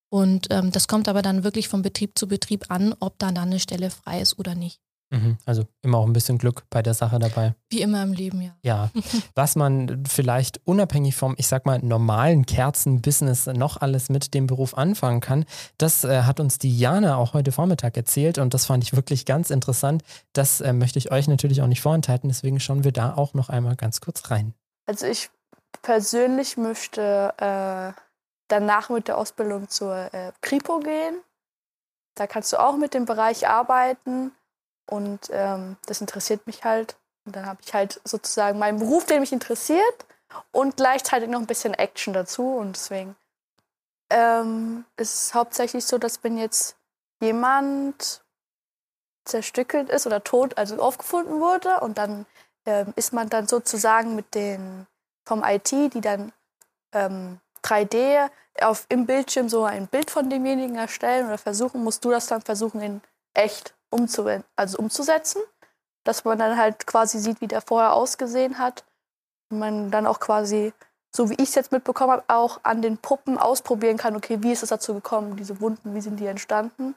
Und 0.10 0.48
ähm, 0.50 0.72
das 0.72 0.88
kommt 0.88 1.10
aber 1.10 1.22
dann 1.22 1.44
wirklich 1.44 1.68
von 1.68 1.82
Betrieb 1.82 2.18
zu 2.18 2.28
Betrieb 2.28 2.72
an, 2.72 2.96
ob 3.00 3.20
da 3.20 3.28
dann 3.32 3.50
eine 3.50 3.60
Stelle 3.60 3.90
frei 3.90 4.22
ist 4.22 4.40
oder 4.40 4.56
nicht. 4.56 4.80
Mhm. 5.10 5.38
Also 5.46 5.64
immer 5.82 6.00
auch 6.00 6.06
ein 6.06 6.14
bisschen 6.14 6.38
Glück 6.38 6.64
bei 6.70 6.82
der 6.82 6.94
Sache 6.94 7.18
dabei. 7.18 7.56
Wie 7.70 7.82
immer 7.82 8.04
im 8.04 8.12
Leben, 8.12 8.42
ja. 8.42 8.52
Ja, 8.62 8.92
was 9.36 9.56
man 9.56 10.04
vielleicht 10.06 10.60
unabhängig 10.66 11.16
vom, 11.16 11.36
ich 11.38 11.48
sag 11.48 11.66
mal, 11.66 11.80
normalen 11.80 12.46
Kerzenbusiness 12.46 13.48
noch 13.48 13.78
alles 13.78 14.10
mit 14.10 14.34
dem 14.34 14.48
Beruf 14.48 14.78
anfangen 14.78 15.22
kann, 15.22 15.46
das 15.78 16.04
äh, 16.04 16.24
hat 16.24 16.40
uns 16.40 16.58
die 16.58 16.78
Jana 16.78 17.16
auch 17.16 17.34
heute 17.34 17.52
Vormittag 17.52 17.96
erzählt 17.96 18.38
und 18.38 18.54
das 18.54 18.66
fand 18.66 18.84
ich 18.84 18.96
wirklich 18.96 19.26
ganz 19.26 19.50
interessant. 19.50 20.04
Das 20.34 20.60
äh, 20.60 20.74
möchte 20.74 21.00
ich 21.00 21.12
euch 21.12 21.28
natürlich 21.28 21.62
auch 21.62 21.68
nicht 21.68 21.82
vorenthalten, 21.82 22.28
deswegen 22.30 22.60
schauen 22.60 22.84
wir 22.84 22.92
da 22.92 23.16
auch 23.16 23.34
noch 23.34 23.50
einmal 23.50 23.76
ganz 23.76 24.02
kurz 24.02 24.30
rein. 24.30 24.54
Also 24.88 25.06
ich 25.06 25.30
persönlich 25.82 26.58
möchte 26.58 27.34
äh, 27.38 28.02
danach 28.50 28.90
mit 28.90 29.08
der 29.08 29.18
Ausbildung 29.18 29.70
zur 29.70 30.14
äh, 30.14 30.34
Kripo 30.42 30.80
gehen. 30.80 31.22
Da 32.16 32.28
kannst 32.28 32.52
du 32.52 32.58
auch 32.58 32.78
mit 32.78 32.94
dem 32.94 33.06
Bereich 33.06 33.48
arbeiten 33.48 34.32
und 34.88 35.30
ähm, 35.32 35.78
das 35.86 36.02
interessiert 36.02 36.48
mich 36.48 36.64
halt. 36.64 36.96
Und 37.26 37.36
dann 37.36 37.46
habe 37.46 37.60
ich 37.64 37.74
halt 37.74 38.02
sozusagen 38.04 38.58
meinen 38.58 38.80
Beruf, 38.80 39.06
der 39.06 39.20
mich 39.20 39.34
interessiert 39.34 40.06
und 40.52 40.78
gleichzeitig 40.78 41.30
noch 41.30 41.40
ein 41.40 41.48
bisschen 41.48 41.74
Action 41.74 42.14
dazu. 42.14 42.56
Und 42.56 42.76
deswegen 42.76 43.16
ähm, 44.10 44.86
ist 44.96 45.14
es 45.14 45.34
hauptsächlich 45.34 45.86
so, 45.86 45.98
dass 45.98 46.24
wenn 46.24 46.38
jetzt 46.38 46.78
jemand 47.22 48.24
zerstückelt 49.26 49.90
ist 49.90 50.08
oder 50.08 50.24
tot, 50.24 50.58
also 50.58 50.82
aufgefunden 50.82 51.42
wurde 51.42 51.82
und 51.82 51.98
dann 51.98 52.26
ähm, 52.66 52.94
ist 52.96 53.12
man 53.12 53.30
dann 53.30 53.48
sozusagen 53.48 54.16
mit 54.16 54.34
den 54.34 54.88
vom 55.26 55.44
IT, 55.44 55.72
die 55.72 56.02
dann 56.02 56.32
ähm, 56.94 57.40
3D 57.64 58.30
auf, 58.62 58.86
im 58.88 59.06
Bildschirm 59.06 59.50
so 59.50 59.66
ein 59.66 59.88
Bild 59.88 60.10
von 60.10 60.30
demjenigen 60.30 60.78
erstellen 60.78 61.28
oder 61.28 61.38
versuchen, 61.38 61.84
musst 61.84 62.06
du 62.06 62.12
das 62.12 62.28
dann 62.28 62.42
versuchen 62.42 62.82
in 62.82 63.02
echt 63.34 63.74
also 64.56 64.78
umzusetzen, 64.78 65.42
dass 66.04 66.24
man 66.26 66.40
dann 66.40 66.58
halt 66.58 66.88
quasi 66.88 67.20
sieht, 67.20 67.42
wie 67.42 67.48
der 67.48 67.62
vorher 67.62 67.94
ausgesehen 67.94 68.58
hat. 68.58 68.86
Und 69.50 69.60
man 69.60 69.92
dann 69.92 70.06
auch 70.06 70.20
quasi, 70.20 70.74
so 71.16 71.30
wie 71.30 71.36
ich 71.36 71.50
es 71.50 71.56
jetzt 71.56 71.72
mitbekommen 71.72 72.12
habe, 72.12 72.24
auch 72.28 72.60
an 72.64 72.82
den 72.82 72.98
Puppen 72.98 73.38
ausprobieren 73.38 73.98
kann, 73.98 74.16
okay, 74.16 74.44
wie 74.44 74.52
ist 74.52 74.64
es 74.64 74.70
dazu 74.70 74.94
gekommen, 74.94 75.38
diese 75.38 75.62
Wunden, 75.62 75.96
wie 75.96 76.02
sind 76.02 76.20
die 76.20 76.28
entstanden? 76.28 76.96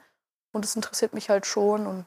Und 0.53 0.65
das 0.65 0.75
interessiert 0.75 1.13
mich 1.13 1.29
halt 1.29 1.45
schon 1.45 1.87
und 1.87 2.05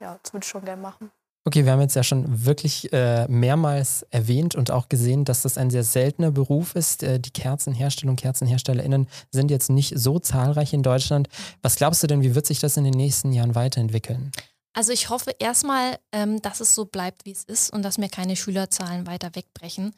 ja, 0.00 0.18
das 0.22 0.32
würde 0.32 0.44
ich 0.44 0.50
schon 0.50 0.64
gerne 0.64 0.82
machen. 0.82 1.10
Okay, 1.46 1.64
wir 1.64 1.70
haben 1.70 1.80
jetzt 1.80 1.94
ja 1.94 2.02
schon 2.02 2.44
wirklich 2.44 2.92
äh, 2.92 3.28
mehrmals 3.28 4.04
erwähnt 4.10 4.56
und 4.56 4.72
auch 4.72 4.88
gesehen, 4.88 5.24
dass 5.24 5.42
das 5.42 5.58
ein 5.58 5.70
sehr 5.70 5.84
seltener 5.84 6.32
Beruf 6.32 6.74
ist. 6.74 7.04
Äh, 7.04 7.20
die 7.20 7.30
Kerzenherstellung, 7.30 8.16
KerzenherstellerInnen 8.16 9.06
sind 9.30 9.52
jetzt 9.52 9.70
nicht 9.70 9.96
so 9.96 10.18
zahlreich 10.18 10.72
in 10.72 10.82
Deutschland. 10.82 11.28
Was 11.62 11.76
glaubst 11.76 12.02
du 12.02 12.08
denn, 12.08 12.22
wie 12.22 12.34
wird 12.34 12.46
sich 12.46 12.58
das 12.58 12.76
in 12.76 12.82
den 12.82 12.94
nächsten 12.94 13.32
Jahren 13.32 13.54
weiterentwickeln? 13.54 14.32
Also 14.72 14.90
ich 14.90 15.08
hoffe 15.08 15.36
erstmal, 15.38 16.00
ähm, 16.10 16.42
dass 16.42 16.58
es 16.58 16.74
so 16.74 16.84
bleibt, 16.84 17.24
wie 17.26 17.30
es 17.30 17.44
ist 17.44 17.72
und 17.72 17.82
dass 17.82 17.96
mir 17.96 18.08
keine 18.08 18.34
Schülerzahlen 18.34 19.06
weiter 19.06 19.36
wegbrechen. 19.36 19.94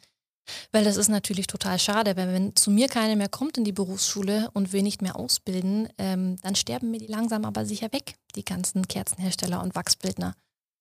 Weil 0.71 0.83
das 0.83 0.97
ist 0.97 1.09
natürlich 1.09 1.47
total 1.47 1.79
schade, 1.79 2.15
weil 2.15 2.31
wenn 2.31 2.55
zu 2.55 2.69
mir 2.69 2.87
keiner 2.89 3.15
mehr 3.15 3.27
kommt 3.27 3.57
in 3.57 3.63
die 3.63 3.71
Berufsschule 3.71 4.51
und 4.53 4.71
wir 4.71 4.83
nicht 4.83 5.01
mehr 5.01 5.15
ausbilden, 5.15 5.89
ähm, 5.97 6.35
dann 6.43 6.53
sterben 6.53 6.91
mir 6.91 6.99
die 6.99 7.07
langsam 7.07 7.43
aber 7.43 7.65
sicher 7.65 7.91
weg, 7.91 8.13
die 8.35 8.45
ganzen 8.45 8.87
Kerzenhersteller 8.87 9.63
und 9.63 9.73
Wachsbildner. 9.73 10.35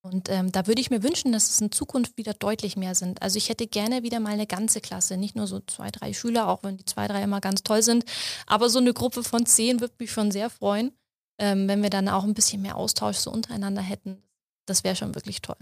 Und 0.08 0.28
ähm, 0.30 0.50
da 0.52 0.66
würde 0.66 0.80
ich 0.80 0.90
mir 0.90 1.02
wünschen, 1.02 1.32
dass 1.32 1.48
es 1.48 1.60
in 1.60 1.70
Zukunft 1.70 2.16
wieder 2.16 2.34
deutlich 2.34 2.76
mehr 2.76 2.94
sind. 2.94 3.22
Also 3.22 3.36
ich 3.36 3.48
hätte 3.48 3.66
gerne 3.66 4.02
wieder 4.02 4.20
mal 4.20 4.32
eine 4.32 4.46
ganze 4.46 4.80
Klasse, 4.80 5.16
nicht 5.16 5.36
nur 5.36 5.46
so 5.46 5.60
zwei, 5.60 5.90
drei 5.90 6.12
Schüler, 6.12 6.48
auch 6.48 6.62
wenn 6.62 6.76
die 6.76 6.84
zwei, 6.84 7.06
drei 7.06 7.22
immer 7.22 7.40
ganz 7.40 7.62
toll 7.62 7.82
sind. 7.82 8.04
Aber 8.46 8.70
so 8.70 8.78
eine 8.78 8.92
Gruppe 8.92 9.22
von 9.22 9.46
zehn 9.46 9.80
würde 9.80 9.94
mich 9.98 10.10
schon 10.10 10.30
sehr 10.30 10.50
freuen, 10.50 10.92
ähm, 11.38 11.68
wenn 11.68 11.82
wir 11.82 11.90
dann 11.90 12.08
auch 12.08 12.24
ein 12.24 12.34
bisschen 12.34 12.62
mehr 12.62 12.76
Austausch 12.76 13.16
so 13.16 13.30
untereinander 13.30 13.82
hätten. 13.82 14.22
Das 14.66 14.84
wäre 14.84 14.96
schon 14.96 15.14
wirklich 15.14 15.42
toll. 15.42 15.56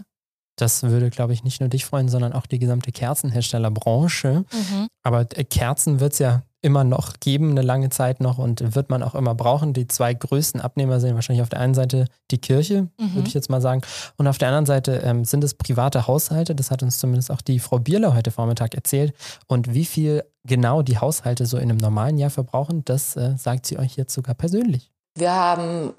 Das 0.57 0.81
würde, 0.83 1.11
glaube 1.11 1.33
ich, 1.33 1.43
nicht 1.43 1.59
nur 1.59 1.69
dich 1.69 1.85
freuen, 1.85 2.09
sondern 2.09 2.33
auch 2.33 2.47
die 2.47 2.57
gesamte 2.57 2.91
Kerzenherstellerbranche. 2.91 4.43
Mhm. 4.51 4.87
Aber 5.03 5.27
äh, 5.35 5.43
Kerzen 5.43 5.99
wird 5.99 6.13
es 6.13 6.19
ja 6.19 6.43
immer 6.61 6.83
noch 6.83 7.19
geben, 7.19 7.51
eine 7.51 7.61
lange 7.61 7.89
Zeit 7.89 8.19
noch 8.19 8.37
und 8.37 8.75
wird 8.75 8.89
man 8.89 9.03
auch 9.03 9.15
immer 9.15 9.35
brauchen. 9.35 9.73
Die 9.73 9.87
zwei 9.87 10.13
größten 10.13 10.59
Abnehmer 10.59 10.99
sind 10.99 11.15
wahrscheinlich 11.15 11.43
auf 11.43 11.49
der 11.49 11.59
einen 11.59 11.75
Seite 11.75 12.05
die 12.31 12.39
Kirche, 12.39 12.87
mhm. 12.97 13.15
würde 13.15 13.27
ich 13.27 13.33
jetzt 13.33 13.49
mal 13.49 13.61
sagen, 13.61 13.81
und 14.17 14.27
auf 14.27 14.37
der 14.37 14.47
anderen 14.47 14.65
Seite 14.65 15.01
ähm, 15.03 15.23
sind 15.23 15.43
es 15.43 15.53
private 15.53 16.07
Haushalte. 16.07 16.55
Das 16.55 16.71
hat 16.71 16.81
uns 16.83 16.97
zumindest 16.99 17.31
auch 17.31 17.41
die 17.41 17.59
Frau 17.59 17.79
Bierler 17.79 18.15
heute 18.15 18.31
Vormittag 18.31 18.73
erzählt. 18.73 19.13
Und 19.47 19.73
wie 19.73 19.85
viel 19.85 20.23
genau 20.43 20.81
die 20.81 20.97
Haushalte 20.97 21.45
so 21.45 21.57
in 21.57 21.69
einem 21.69 21.77
normalen 21.77 22.17
Jahr 22.17 22.29
verbrauchen, 22.29 22.83
das 22.85 23.15
äh, 23.15 23.35
sagt 23.37 23.65
sie 23.65 23.77
euch 23.77 23.95
jetzt 23.95 24.13
sogar 24.13 24.33
persönlich. 24.33 24.91
Wir 25.15 25.33
haben 25.33 25.93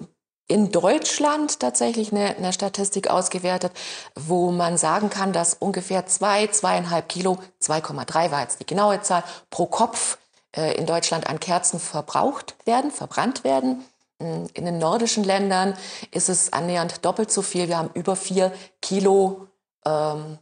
in 0.49 0.71
Deutschland 0.71 1.59
tatsächlich 1.59 2.11
eine, 2.11 2.35
eine, 2.35 2.51
Statistik 2.51 3.09
ausgewertet, 3.09 3.71
wo 4.15 4.51
man 4.51 4.77
sagen 4.77 5.09
kann, 5.09 5.31
dass 5.31 5.53
ungefähr 5.53 6.07
zwei, 6.07 6.47
zweieinhalb 6.47 7.07
Kilo, 7.07 7.37
2,3 7.61 8.31
war 8.31 8.41
jetzt 8.41 8.59
die 8.59 8.65
genaue 8.65 8.99
Zahl, 9.01 9.23
pro 9.51 9.67
Kopf 9.67 10.17
in 10.55 10.85
Deutschland 10.85 11.27
an 11.27 11.39
Kerzen 11.39 11.79
verbraucht 11.79 12.55
werden, 12.65 12.91
verbrannt 12.91 13.43
werden. 13.43 13.85
Mm, 14.19 14.45
in 14.53 14.65
den 14.65 14.77
nordischen 14.79 15.23
Ländern 15.23 15.75
ist 16.11 16.29
es 16.29 16.53
annähernd 16.53 17.05
doppelt 17.05 17.31
so 17.31 17.41
viel. 17.41 17.67
Wir 17.67 17.77
haben 17.77 17.91
über 17.93 18.15
vier 18.15 18.51
Kilo 18.81 19.47
ähm, 19.85 20.39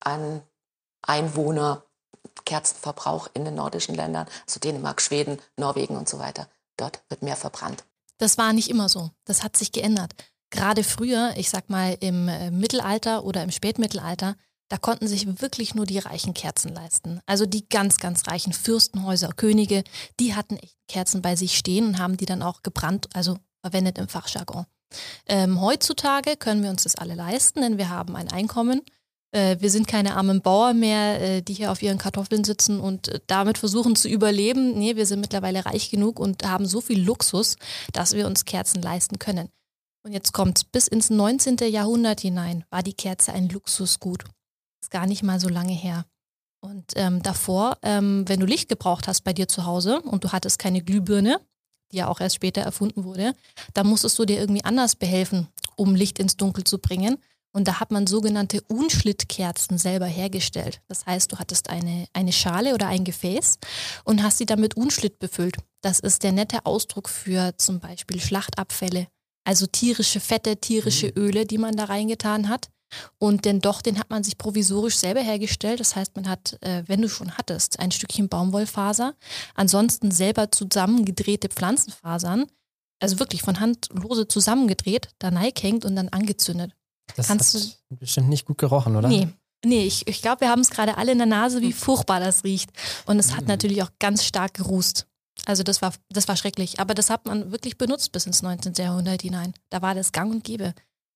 an 0.00 0.42
Einwohner 1.02 1.84
Kerzenverbrauch 2.44 3.28
in 3.34 3.44
den 3.44 3.54
nordischen 3.54 3.94
Ländern, 3.94 4.26
also 4.46 4.60
Dänemark, 4.60 5.00
Schweden, 5.00 5.38
Norwegen 5.56 5.96
und 5.96 6.08
so 6.08 6.18
weiter. 6.18 6.48
Dort 6.76 7.02
wird 7.08 7.22
mehr 7.22 7.36
verbrannt. 7.36 7.84
Das 8.18 8.38
war 8.38 8.52
nicht 8.52 8.70
immer 8.70 8.88
so. 8.88 9.10
Das 9.24 9.42
hat 9.42 9.56
sich 9.56 9.72
geändert. 9.72 10.12
Gerade 10.50 10.84
früher, 10.84 11.34
ich 11.36 11.50
sag 11.50 11.68
mal 11.68 11.96
im 12.00 12.28
äh, 12.28 12.50
Mittelalter 12.50 13.24
oder 13.24 13.42
im 13.42 13.50
Spätmittelalter, 13.50 14.36
da 14.68 14.78
konnten 14.78 15.06
sich 15.06 15.40
wirklich 15.40 15.74
nur 15.74 15.86
die 15.86 15.98
reichen 15.98 16.34
Kerzen 16.34 16.74
leisten. 16.74 17.20
Also 17.26 17.46
die 17.46 17.68
ganz, 17.68 17.98
ganz 17.98 18.26
reichen 18.26 18.52
Fürstenhäuser, 18.52 19.30
Könige, 19.34 19.84
die 20.20 20.34
hatten 20.34 20.56
echt 20.56 20.76
Kerzen 20.88 21.22
bei 21.22 21.36
sich 21.36 21.56
stehen 21.56 21.86
und 21.86 21.98
haben 21.98 22.16
die 22.16 22.26
dann 22.26 22.42
auch 22.42 22.62
gebrannt, 22.62 23.08
also 23.14 23.38
verwendet 23.60 23.98
im 23.98 24.08
Fachjargon. 24.08 24.66
Ähm, 25.26 25.60
heutzutage 25.60 26.36
können 26.36 26.62
wir 26.62 26.70
uns 26.70 26.84
das 26.84 26.96
alle 26.96 27.14
leisten, 27.14 27.60
denn 27.60 27.78
wir 27.78 27.88
haben 27.90 28.16
ein 28.16 28.30
Einkommen. 28.30 28.82
Äh, 29.32 29.56
wir 29.60 29.70
sind 29.70 29.88
keine 29.88 30.16
armen 30.16 30.40
Bauer 30.40 30.74
mehr, 30.74 31.20
äh, 31.20 31.42
die 31.42 31.54
hier 31.54 31.72
auf 31.72 31.82
ihren 31.82 31.98
Kartoffeln 31.98 32.44
sitzen 32.44 32.80
und 32.80 33.08
äh, 33.08 33.20
damit 33.26 33.58
versuchen 33.58 33.96
zu 33.96 34.08
überleben. 34.08 34.78
Nee, 34.78 34.96
wir 34.96 35.06
sind 35.06 35.20
mittlerweile 35.20 35.66
reich 35.66 35.90
genug 35.90 36.20
und 36.20 36.46
haben 36.46 36.66
so 36.66 36.80
viel 36.80 37.02
Luxus, 37.02 37.56
dass 37.92 38.12
wir 38.12 38.26
uns 38.26 38.44
Kerzen 38.44 38.80
leisten 38.80 39.18
können. 39.18 39.48
Und 40.04 40.12
jetzt 40.12 40.32
kommt 40.32 40.70
bis 40.70 40.86
ins 40.86 41.10
19. 41.10 41.56
Jahrhundert 41.70 42.20
hinein, 42.20 42.64
war 42.70 42.82
die 42.82 42.92
Kerze 42.92 43.32
ein 43.32 43.48
Luxusgut. 43.48 44.24
Ist 44.84 44.90
gar 44.90 45.06
nicht 45.06 45.22
mal 45.22 45.40
so 45.40 45.48
lange 45.48 45.72
her. 45.72 46.04
Und 46.60 46.92
ähm, 46.96 47.22
davor, 47.22 47.78
ähm, 47.80 48.28
wenn 48.28 48.38
du 48.38 48.44
Licht 48.44 48.68
gebraucht 48.68 49.08
hast 49.08 49.22
bei 49.22 49.32
dir 49.32 49.48
zu 49.48 49.64
Hause 49.64 50.02
und 50.02 50.24
du 50.24 50.32
hattest 50.32 50.58
keine 50.58 50.82
Glühbirne, 50.82 51.40
die 51.90 51.96
ja 51.96 52.08
auch 52.08 52.20
erst 52.20 52.34
später 52.34 52.60
erfunden 52.60 53.04
wurde, 53.04 53.32
dann 53.72 53.86
musstest 53.86 54.18
du 54.18 54.26
dir 54.26 54.38
irgendwie 54.38 54.62
anders 54.62 54.94
behelfen, 54.94 55.48
um 55.76 55.94
Licht 55.94 56.18
ins 56.18 56.36
Dunkel 56.36 56.64
zu 56.64 56.76
bringen. 56.76 57.16
Und 57.50 57.66
da 57.66 57.80
hat 57.80 57.92
man 57.92 58.06
sogenannte 58.06 58.60
Unschlittkerzen 58.60 59.78
selber 59.78 60.04
hergestellt. 60.04 60.82
Das 60.86 61.06
heißt, 61.06 61.32
du 61.32 61.38
hattest 61.38 61.70
eine, 61.70 62.06
eine 62.12 62.32
Schale 62.32 62.74
oder 62.74 62.86
ein 62.88 63.04
Gefäß 63.04 63.56
und 64.04 64.22
hast 64.22 64.36
sie 64.36 64.44
damit 64.46 64.76
Unschlitt 64.76 65.18
befüllt. 65.18 65.56
Das 65.80 65.98
ist 65.98 66.24
der 66.24 66.32
nette 66.32 66.66
Ausdruck 66.66 67.08
für 67.08 67.56
zum 67.56 67.80
Beispiel 67.80 68.20
Schlachtabfälle, 68.20 69.06
also 69.44 69.66
tierische 69.66 70.20
Fette, 70.20 70.58
tierische 70.58 71.06
mhm. 71.06 71.22
Öle, 71.22 71.46
die 71.46 71.56
man 71.56 71.74
da 71.74 71.84
reingetan 71.84 72.50
hat. 72.50 72.68
Und 73.18 73.44
den 73.44 73.60
Docht, 73.60 73.86
den 73.86 73.98
hat 73.98 74.10
man 74.10 74.22
sich 74.22 74.38
provisorisch 74.38 74.96
selber 74.96 75.20
hergestellt. 75.20 75.80
Das 75.80 75.96
heißt, 75.96 76.14
man 76.16 76.28
hat, 76.28 76.58
äh, 76.62 76.84
wenn 76.86 77.02
du 77.02 77.08
schon 77.08 77.36
hattest, 77.36 77.80
ein 77.80 77.90
Stückchen 77.90 78.28
Baumwollfaser, 78.28 79.14
ansonsten 79.54 80.10
selber 80.10 80.50
zusammengedrehte 80.52 81.48
Pflanzenfasern, 81.48 82.46
also 83.00 83.18
wirklich 83.18 83.42
von 83.42 83.60
Hand 83.60 83.88
lose 83.92 84.28
zusammengedreht, 84.28 85.08
da 85.18 85.30
hängt 85.30 85.84
und 85.84 85.96
dann 85.96 86.08
angezündet. 86.08 86.72
Das 87.16 87.28
Kannst 87.28 87.54
hat 87.54 87.78
du, 87.90 87.96
bestimmt 87.96 88.28
nicht 88.28 88.46
gut 88.46 88.58
gerochen, 88.58 88.96
oder? 88.96 89.08
Nee. 89.08 89.28
Nee, 89.66 89.86
ich, 89.86 90.06
ich 90.06 90.20
glaube, 90.20 90.42
wir 90.42 90.50
haben 90.50 90.60
es 90.60 90.68
gerade 90.68 90.98
alle 90.98 91.12
in 91.12 91.18
der 91.18 91.26
Nase, 91.26 91.62
wie 91.62 91.72
furchtbar 91.72 92.20
das 92.20 92.44
riecht. 92.44 92.70
Und 93.06 93.18
es 93.18 93.32
hat 93.32 93.42
mhm. 93.42 93.48
natürlich 93.48 93.82
auch 93.82 93.90
ganz 93.98 94.22
stark 94.22 94.54
gerußt. 94.54 95.06
Also 95.46 95.62
das 95.62 95.82
war, 95.82 95.92
das 96.10 96.28
war 96.28 96.36
schrecklich. 96.36 96.80
Aber 96.80 96.94
das 96.94 97.10
hat 97.10 97.26
man 97.26 97.50
wirklich 97.50 97.78
benutzt 97.78 98.12
bis 98.12 98.26
ins 98.26 98.42
19. 98.42 98.74
Jahrhundert 98.74 99.22
hinein. 99.22 99.54
Da 99.70 99.82
war 99.82 99.94
das 99.94 100.12
gang 100.12 100.30
und 100.30 100.44
gäbe. 100.44 100.74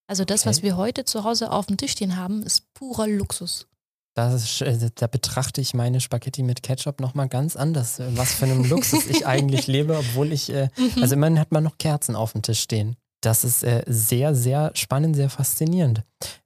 Also 0.09 0.25
das, 0.25 0.41
okay. 0.41 0.49
was 0.49 0.63
wir 0.63 0.77
heute 0.77 1.05
zu 1.05 1.23
Hause 1.23 1.53
auf 1.53 1.67
dem 1.67 1.77
Tisch 1.77 1.93
stehen 1.93 2.17
haben, 2.17 2.43
ist 2.43 2.73
purer 2.75 3.07
Luxus. 3.07 3.69
Ist, 4.17 4.63
äh, 4.63 4.91
da 4.97 5.07
betrachte 5.07 5.61
ich 5.61 5.75
meine 5.75 6.01
Spaghetti 6.01 6.43
mit 6.43 6.65
Ketchup 6.65 7.01
nochmal 7.01 7.29
ganz 7.29 7.55
anders. 7.55 8.01
Was 8.17 8.35
für 8.35 8.47
einem 8.47 8.65
Luxus 8.65 9.07
ich 9.07 9.27
eigentlich 9.29 9.69
lebe, 9.69 9.97
obwohl 9.97 10.33
ich, 10.33 10.51
äh, 10.51 10.71
mhm. 10.77 11.03
also 11.03 11.15
immerhin 11.15 11.39
hat 11.39 11.53
man 11.53 11.63
noch 11.63 11.79
Kerzen 11.79 12.17
auf 12.17 12.33
dem 12.33 12.43
Tisch 12.43 12.61
stehen. 12.61 12.97
Das 13.21 13.45
ist 13.45 13.63
äh, 13.63 13.85
sehr, 13.87 14.35
sehr 14.35 14.73
spannend, 14.75 15.15
sehr 15.15 15.31
faszinierend. 15.31 16.03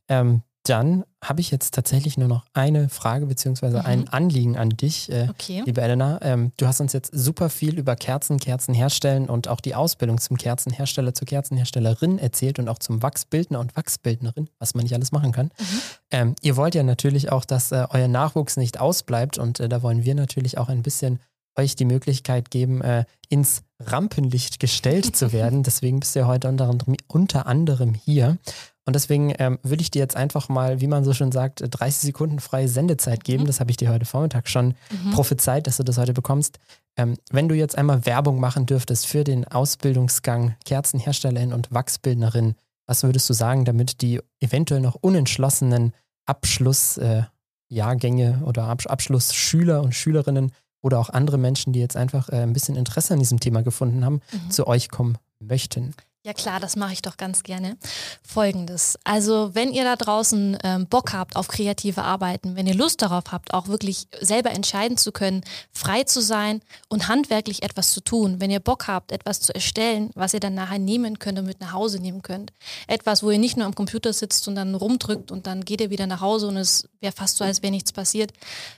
Ähm, 0.09 0.43
dann 0.65 1.05
habe 1.23 1.41
ich 1.41 1.51
jetzt 1.51 1.75
tatsächlich 1.75 2.17
nur 2.19 2.29
noch 2.29 2.45
eine 2.53 2.89
Frage 2.89 3.27
beziehungsweise 3.27 3.79
Mhm. 3.81 3.87
ein 3.87 4.09
Anliegen 4.09 4.57
an 4.57 4.71
dich, 4.71 5.11
äh, 5.11 5.29
Okay. 5.31 5.63
liebe 5.67 5.81
Elena. 5.81 6.19
Ähm, 6.23 6.53
du 6.57 6.67
hast 6.67 6.81
uns 6.81 6.93
jetzt 6.93 7.11
super 7.15 7.49
viel 7.49 7.79
über 7.79 7.97
Kerzen, 7.97 8.39
Kerzen 8.39 8.75
herstellen 8.75 9.29
und 9.29 9.49
auch 9.49 9.61
die 9.61 9.75
Ausbildung 9.75 10.19
zum 10.19 10.37
Kerzenhersteller, 10.37 11.15
zur 11.15 11.27
Kerzenherstellerin 11.27 12.19
erzählt 12.19 12.59
und 12.59 12.69
auch 12.69 12.79
zum 12.79 13.03
Wachsbildner 13.03 13.59
und 13.61 13.77
Wachsbildnerin, 13.77 14.49
was 14.59 14.75
man 14.75 14.85
nicht 14.85 14.95
alles 14.95 15.11
machen 15.13 15.33
kann. 15.33 15.47
Mhm. 15.47 15.81
Ähm, 16.11 16.35
ihr 16.43 16.57
wollt 16.57 16.75
ja 16.75 16.83
natürlich 16.83 17.31
auch, 17.33 17.45
dass 17.45 17.73
äh, 17.73 17.87
euer 17.91 18.09
Nachwuchs 18.09 18.57
nicht 18.57 18.81
ausbleibt 18.81 19.39
und 19.39 19.61
äh, 19.61 19.69
da 19.69 19.83
wollen 19.83 20.05
wir 20.05 20.15
natürlich 20.15 20.59
auch 20.59 20.69
ein 20.69 20.83
bisschen 20.83 21.21
euch 21.57 21.77
die 21.77 21.85
Möglichkeit 21.85 22.51
geben, 22.51 22.81
äh, 22.83 23.05
ins 23.29 23.63
Rampenlicht 23.79 24.61
gestellt 24.61 25.17
zu 25.17 25.33
werden. 25.33 25.63
Deswegen 25.63 26.01
bist 26.01 26.15
du 26.15 26.21
ja 26.21 26.27
heute 26.27 26.49
unter 26.49 26.69
anderem, 26.69 26.97
unter 27.09 27.47
anderem 27.47 27.95
hier. 27.95 28.39
Und 28.85 28.97
deswegen 28.97 29.33
ähm, 29.39 29.61
würde 29.63 29.83
ich 29.83 29.93
dir 29.93 30.01
jetzt 30.01 30.17
einfach 30.17 30.49
mal, 30.49 30.81
wie 30.81 30.89
man 30.89 31.05
so 31.05 31.15
schon 31.15 31.31
sagt, 31.31 31.61
äh, 31.61 31.69
30 31.69 32.01
Sekunden 32.01 32.41
freie 32.41 32.69
Sendezeit 32.69 33.23
geben. 33.23 33.45
Mhm. 33.45 33.47
Das 33.47 33.61
habe 33.61 33.71
ich 33.71 33.77
dir 33.77 33.91
heute 33.91 34.07
Vormittag 34.07 34.49
schon 34.49 34.75
Mhm. 34.91 35.13
prophezeit, 35.13 35.67
dass 35.67 35.77
du 35.77 35.85
das 35.85 35.99
heute 35.99 36.15
bekommst. 36.15 36.59
Ähm, 36.97 37.17
wenn 37.31 37.49
du 37.49 37.55
jetzt 37.55 37.79
einmal 37.79 38.05
Werbung 38.07 38.41
machen 38.41 38.67
dürftest 38.67 39.07
für 39.07 39.25
den 39.25 39.47
Ausbildungsgang 39.47 40.57
Kerzenherstellerin 40.65 41.53
und 41.53 41.73
Wachsbildnerin, 41.73 42.55
was 42.87 43.05
würdest 43.05 43.31
du 43.31 43.35
sagen, 43.35 43.65
damit 43.65 44.03
die 44.03 44.21
eventuell 44.41 44.81
noch 44.81 44.97
unentschlossenen 44.97 45.93
Abschlussjahrgänge 46.27 48.41
äh, 48.41 48.45
oder 48.45 48.65
Abs 48.65 48.87
Abschlussschüler 48.87 49.83
und 49.83 49.95
Schülerinnen 49.95 50.53
oder 50.83 50.99
auch 50.99 51.09
andere 51.11 51.39
Menschen, 51.39 51.73
die 51.73 51.81
jetzt 51.81 51.97
einfach 51.97 52.29
äh, 52.29 52.43
ein 52.43 52.53
bisschen 52.53 52.77
Interesse 52.77 53.15
an 53.15 53.21
diesem 53.21 53.41
Thema 53.41 53.63
gefunden 53.63 54.05
haben, 54.05 54.21
Mhm. 54.33 54.51
zu 54.51 54.67
euch 54.67 54.91
kommen 54.91 55.17
möchten? 55.41 55.95
Ja 56.25 56.35
klar, 56.35 56.61
das 56.61 56.77
mache 56.77 56.93
ich 56.93 57.03
doch 57.03 57.17
ganz 57.17 57.43
gerne. 57.43 57.77
Folgendes. 58.23 58.97
Also 59.03 59.57
wenn 59.57 59.73
ihr 59.73 59.83
da 59.83 59.97
draußen 59.97 60.57
ähm, 60.63 60.87
Bock 60.87 61.13
habt 61.13 61.35
auf 61.35 61.49
kreative 61.49 62.05
Arbeiten, 62.05 62.55
wenn 62.55 62.69
ihr 62.69 62.77
Lust 62.77 63.03
darauf 63.03 63.33
habt, 63.33 63.53
auch 63.53 63.67
wirklich 63.67 64.07
selber 64.21 64.53
entscheiden 64.53 64.97
zu 64.97 65.11
können, 65.11 65.43
frei 65.73 66.05
zu 66.05 66.21
sein 66.23 66.61
und 66.89 67.09
handwerklich 67.09 67.65
etwas 67.65 67.91
zu 67.91 68.01
tun, 68.01 68.37
wenn 68.39 68.53
ihr 68.53 68.61
Bock 68.61 68.87
habt, 68.87 69.11
etwas 69.11 69.41
zu 69.41 69.53
erstellen, 69.53 70.11
was 70.15 70.33
ihr 70.33 70.39
dann 70.39 70.55
nachher 70.55 70.79
nehmen 70.79 71.19
könnt 71.19 71.41
und 71.41 71.47
mit 71.47 71.61
nach 71.61 71.73
Hause 71.73 71.99
nehmen 71.99 72.23
könnt. 72.23 72.53
Etwas, 72.87 73.25
wo 73.25 73.33
ihr 73.33 73.39
nicht 73.41 73.57
nur 73.57 73.67
am 73.67 73.75
Computer 73.75 74.13
sitzt 74.13 74.47
und 74.47 74.55
dann 74.55 74.77
rumdrückt 74.77 75.33
und 75.33 75.49
dann 75.49 75.65
geht 75.65 75.81
ihr 75.81 75.91
wieder 75.91 76.07
nach 76.07 76.21
Hause 76.21 76.47
und 76.47 76.57
es 76.57 76.89
wäre 77.01 77.13
fast 77.13 77.39
so, 77.39 77.45
als 77.45 77.63
wäre 77.63 77.73
nichts 77.73 77.91
passiert. 77.91 78.33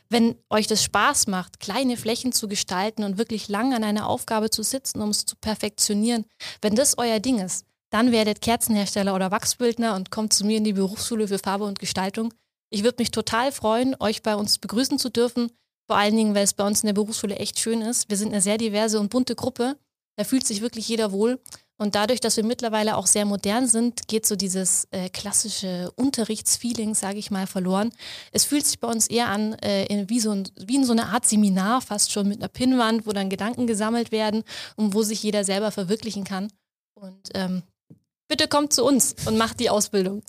Wenn 0.08 0.34
euch 0.48 0.66
das 0.66 0.82
Spaß 0.82 1.26
macht, 1.26 1.60
kleine 1.60 1.98
Flächen 1.98 2.32
zu 2.32 2.48
gestalten 2.48 3.04
und 3.04 3.18
wirklich 3.18 3.48
lang 3.48 3.74
an 3.74 3.84
einer 3.84 4.08
Aufgabe 4.08 4.48
zu 4.48 4.62
sitzen, 4.62 5.02
um 5.02 5.10
es 5.10 5.26
zu 5.26 5.36
perfektionieren, 5.36 6.24
wenn 6.62 6.74
das 6.74 6.96
euer 6.96 7.20
Ding 7.20 7.33
ist, 7.38 7.66
dann 7.90 8.12
werdet 8.12 8.40
Kerzenhersteller 8.40 9.14
oder 9.14 9.30
Wachsbildner 9.30 9.94
und 9.94 10.10
kommt 10.10 10.32
zu 10.32 10.44
mir 10.44 10.58
in 10.58 10.64
die 10.64 10.72
Berufsschule 10.72 11.28
für 11.28 11.38
Farbe 11.38 11.64
und 11.64 11.78
Gestaltung. 11.78 12.34
Ich 12.70 12.82
würde 12.82 12.96
mich 12.98 13.12
total 13.12 13.52
freuen, 13.52 13.94
euch 14.00 14.22
bei 14.22 14.34
uns 14.34 14.58
begrüßen 14.58 14.98
zu 14.98 15.10
dürfen. 15.10 15.52
Vor 15.86 15.96
allen 15.96 16.16
Dingen, 16.16 16.34
weil 16.34 16.44
es 16.44 16.54
bei 16.54 16.66
uns 16.66 16.82
in 16.82 16.86
der 16.88 16.94
Berufsschule 16.94 17.36
echt 17.36 17.58
schön 17.58 17.82
ist. 17.82 18.10
Wir 18.10 18.16
sind 18.16 18.32
eine 18.32 18.40
sehr 18.40 18.58
diverse 18.58 18.98
und 18.98 19.10
bunte 19.10 19.36
Gruppe. 19.36 19.76
Da 20.16 20.24
fühlt 20.24 20.46
sich 20.46 20.60
wirklich 20.60 20.88
jeder 20.88 21.12
wohl. 21.12 21.40
Und 21.76 21.96
dadurch, 21.96 22.20
dass 22.20 22.36
wir 22.36 22.44
mittlerweile 22.44 22.96
auch 22.96 23.06
sehr 23.06 23.24
modern 23.24 23.66
sind, 23.66 24.06
geht 24.06 24.26
so 24.26 24.36
dieses 24.36 24.86
äh, 24.92 25.08
klassische 25.08 25.90
Unterrichtsfeeling, 25.96 26.94
sage 26.94 27.18
ich 27.18 27.32
mal, 27.32 27.48
verloren. 27.48 27.92
Es 28.30 28.44
fühlt 28.44 28.64
sich 28.64 28.78
bei 28.78 28.88
uns 28.88 29.08
eher 29.08 29.28
an 29.28 29.54
äh, 29.54 29.86
in, 29.86 30.08
wie, 30.08 30.20
so 30.20 30.30
ein, 30.30 30.48
wie 30.56 30.76
in 30.76 30.84
so 30.84 30.92
eine 30.92 31.06
Art 31.06 31.26
Seminar, 31.26 31.80
fast 31.80 32.12
schon 32.12 32.28
mit 32.28 32.38
einer 32.38 32.48
Pinnwand, 32.48 33.06
wo 33.06 33.12
dann 33.12 33.28
Gedanken 33.28 33.66
gesammelt 33.66 34.12
werden 34.12 34.44
und 34.76 34.94
wo 34.94 35.02
sich 35.02 35.22
jeder 35.22 35.42
selber 35.42 35.72
verwirklichen 35.72 36.22
kann. 36.22 36.48
Und 37.04 37.30
ähm, 37.34 37.62
bitte 38.28 38.48
kommt 38.48 38.72
zu 38.72 38.84
uns 38.84 39.14
und 39.26 39.36
macht 39.36 39.60
die 39.60 39.68
Ausbildung. 39.68 40.22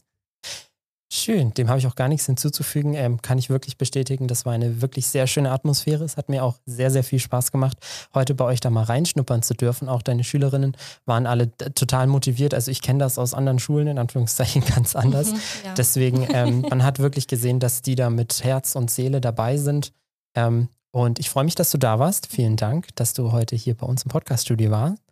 Schön, 1.13 1.53
dem 1.53 1.69
habe 1.69 1.79
ich 1.79 1.87
auch 1.87 1.95
gar 1.95 2.09
nichts 2.09 2.25
hinzuzufügen. 2.25 2.93
Ähm, 2.93 3.21
kann 3.21 3.37
ich 3.37 3.49
wirklich 3.49 3.77
bestätigen. 3.77 4.27
Das 4.27 4.45
war 4.45 4.51
eine 4.51 4.81
wirklich 4.81 5.07
sehr 5.07 5.27
schöne 5.27 5.51
Atmosphäre. 5.51 6.03
Es 6.03 6.17
hat 6.17 6.27
mir 6.27 6.43
auch 6.43 6.57
sehr, 6.65 6.91
sehr 6.91 7.05
viel 7.05 7.19
Spaß 7.19 7.53
gemacht, 7.53 7.77
heute 8.13 8.35
bei 8.35 8.43
euch 8.43 8.59
da 8.59 8.69
mal 8.69 8.83
reinschnuppern 8.83 9.41
zu 9.41 9.53
dürfen. 9.53 9.87
Auch 9.87 10.01
deine 10.01 10.25
Schülerinnen 10.25 10.75
waren 11.05 11.25
alle 11.25 11.55
total 11.55 12.07
motiviert. 12.07 12.53
Also 12.53 12.69
ich 12.69 12.81
kenne 12.81 12.99
das 12.99 13.17
aus 13.17 13.33
anderen 13.33 13.59
Schulen, 13.59 13.87
in 13.87 13.97
Anführungszeichen 13.97 14.65
ganz 14.75 14.95
anders. 14.95 15.31
Mhm, 15.31 15.39
ja. 15.63 15.73
Deswegen, 15.75 16.27
ähm, 16.33 16.61
man 16.69 16.83
hat 16.83 16.99
wirklich 16.99 17.27
gesehen, 17.27 17.61
dass 17.61 17.81
die 17.81 17.95
da 17.95 18.09
mit 18.09 18.43
Herz 18.43 18.75
und 18.75 18.91
Seele 18.91 19.21
dabei 19.21 19.55
sind. 19.55 19.93
Ähm, 20.35 20.67
und 20.91 21.19
ich 21.19 21.29
freue 21.29 21.45
mich, 21.45 21.55
dass 21.55 21.71
du 21.71 21.77
da 21.77 21.99
warst. 21.99 22.27
Vielen 22.27 22.57
Dank, 22.57 22.87
dass 22.95 23.13
du 23.13 23.31
heute 23.31 23.55
hier 23.55 23.75
bei 23.75 23.85
uns 23.85 24.03
im 24.03 24.09
Podcaststudio 24.09 24.71
warst. 24.71 25.04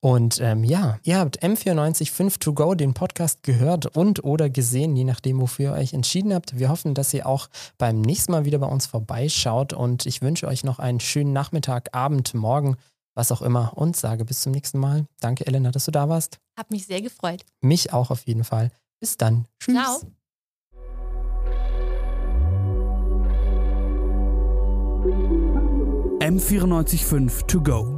Und 0.00 0.40
ähm, 0.40 0.64
ja, 0.64 0.98
ihr 1.02 1.18
habt 1.18 1.42
M945 1.42 2.38
To 2.40 2.52
Go, 2.54 2.74
den 2.74 2.94
Podcast 2.94 3.42
gehört 3.42 3.86
und 3.86 4.24
oder 4.24 4.48
gesehen, 4.48 4.96
je 4.96 5.04
nachdem, 5.04 5.40
wofür 5.40 5.72
ihr 5.72 5.80
euch 5.80 5.92
entschieden 5.92 6.32
habt. 6.32 6.58
Wir 6.58 6.68
hoffen, 6.68 6.94
dass 6.94 7.12
ihr 7.14 7.26
auch 7.26 7.48
beim 7.78 8.00
nächsten 8.00 8.32
Mal 8.32 8.44
wieder 8.44 8.58
bei 8.58 8.66
uns 8.66 8.86
vorbeischaut 8.86 9.72
und 9.72 10.06
ich 10.06 10.22
wünsche 10.22 10.46
euch 10.46 10.64
noch 10.64 10.78
einen 10.78 11.00
schönen 11.00 11.32
Nachmittag, 11.32 11.94
Abend, 11.94 12.34
Morgen, 12.34 12.76
was 13.14 13.32
auch 13.32 13.42
immer 13.42 13.76
und 13.76 13.96
sage 13.96 14.24
bis 14.24 14.42
zum 14.42 14.52
nächsten 14.52 14.78
Mal. 14.78 15.06
Danke, 15.20 15.46
Elena, 15.46 15.72
dass 15.72 15.86
du 15.86 15.90
da 15.90 16.08
warst. 16.08 16.38
Hab 16.56 16.70
mich 16.70 16.86
sehr 16.86 17.02
gefreut. 17.02 17.44
Mich 17.60 17.92
auch 17.92 18.10
auf 18.10 18.26
jeden 18.26 18.44
Fall. 18.44 18.70
Bis 19.00 19.16
dann. 19.16 19.46
Tschüss. 19.58 19.74
Ciao. 19.74 20.00
M945 26.20 27.46
To 27.46 27.60
Go. 27.62 27.97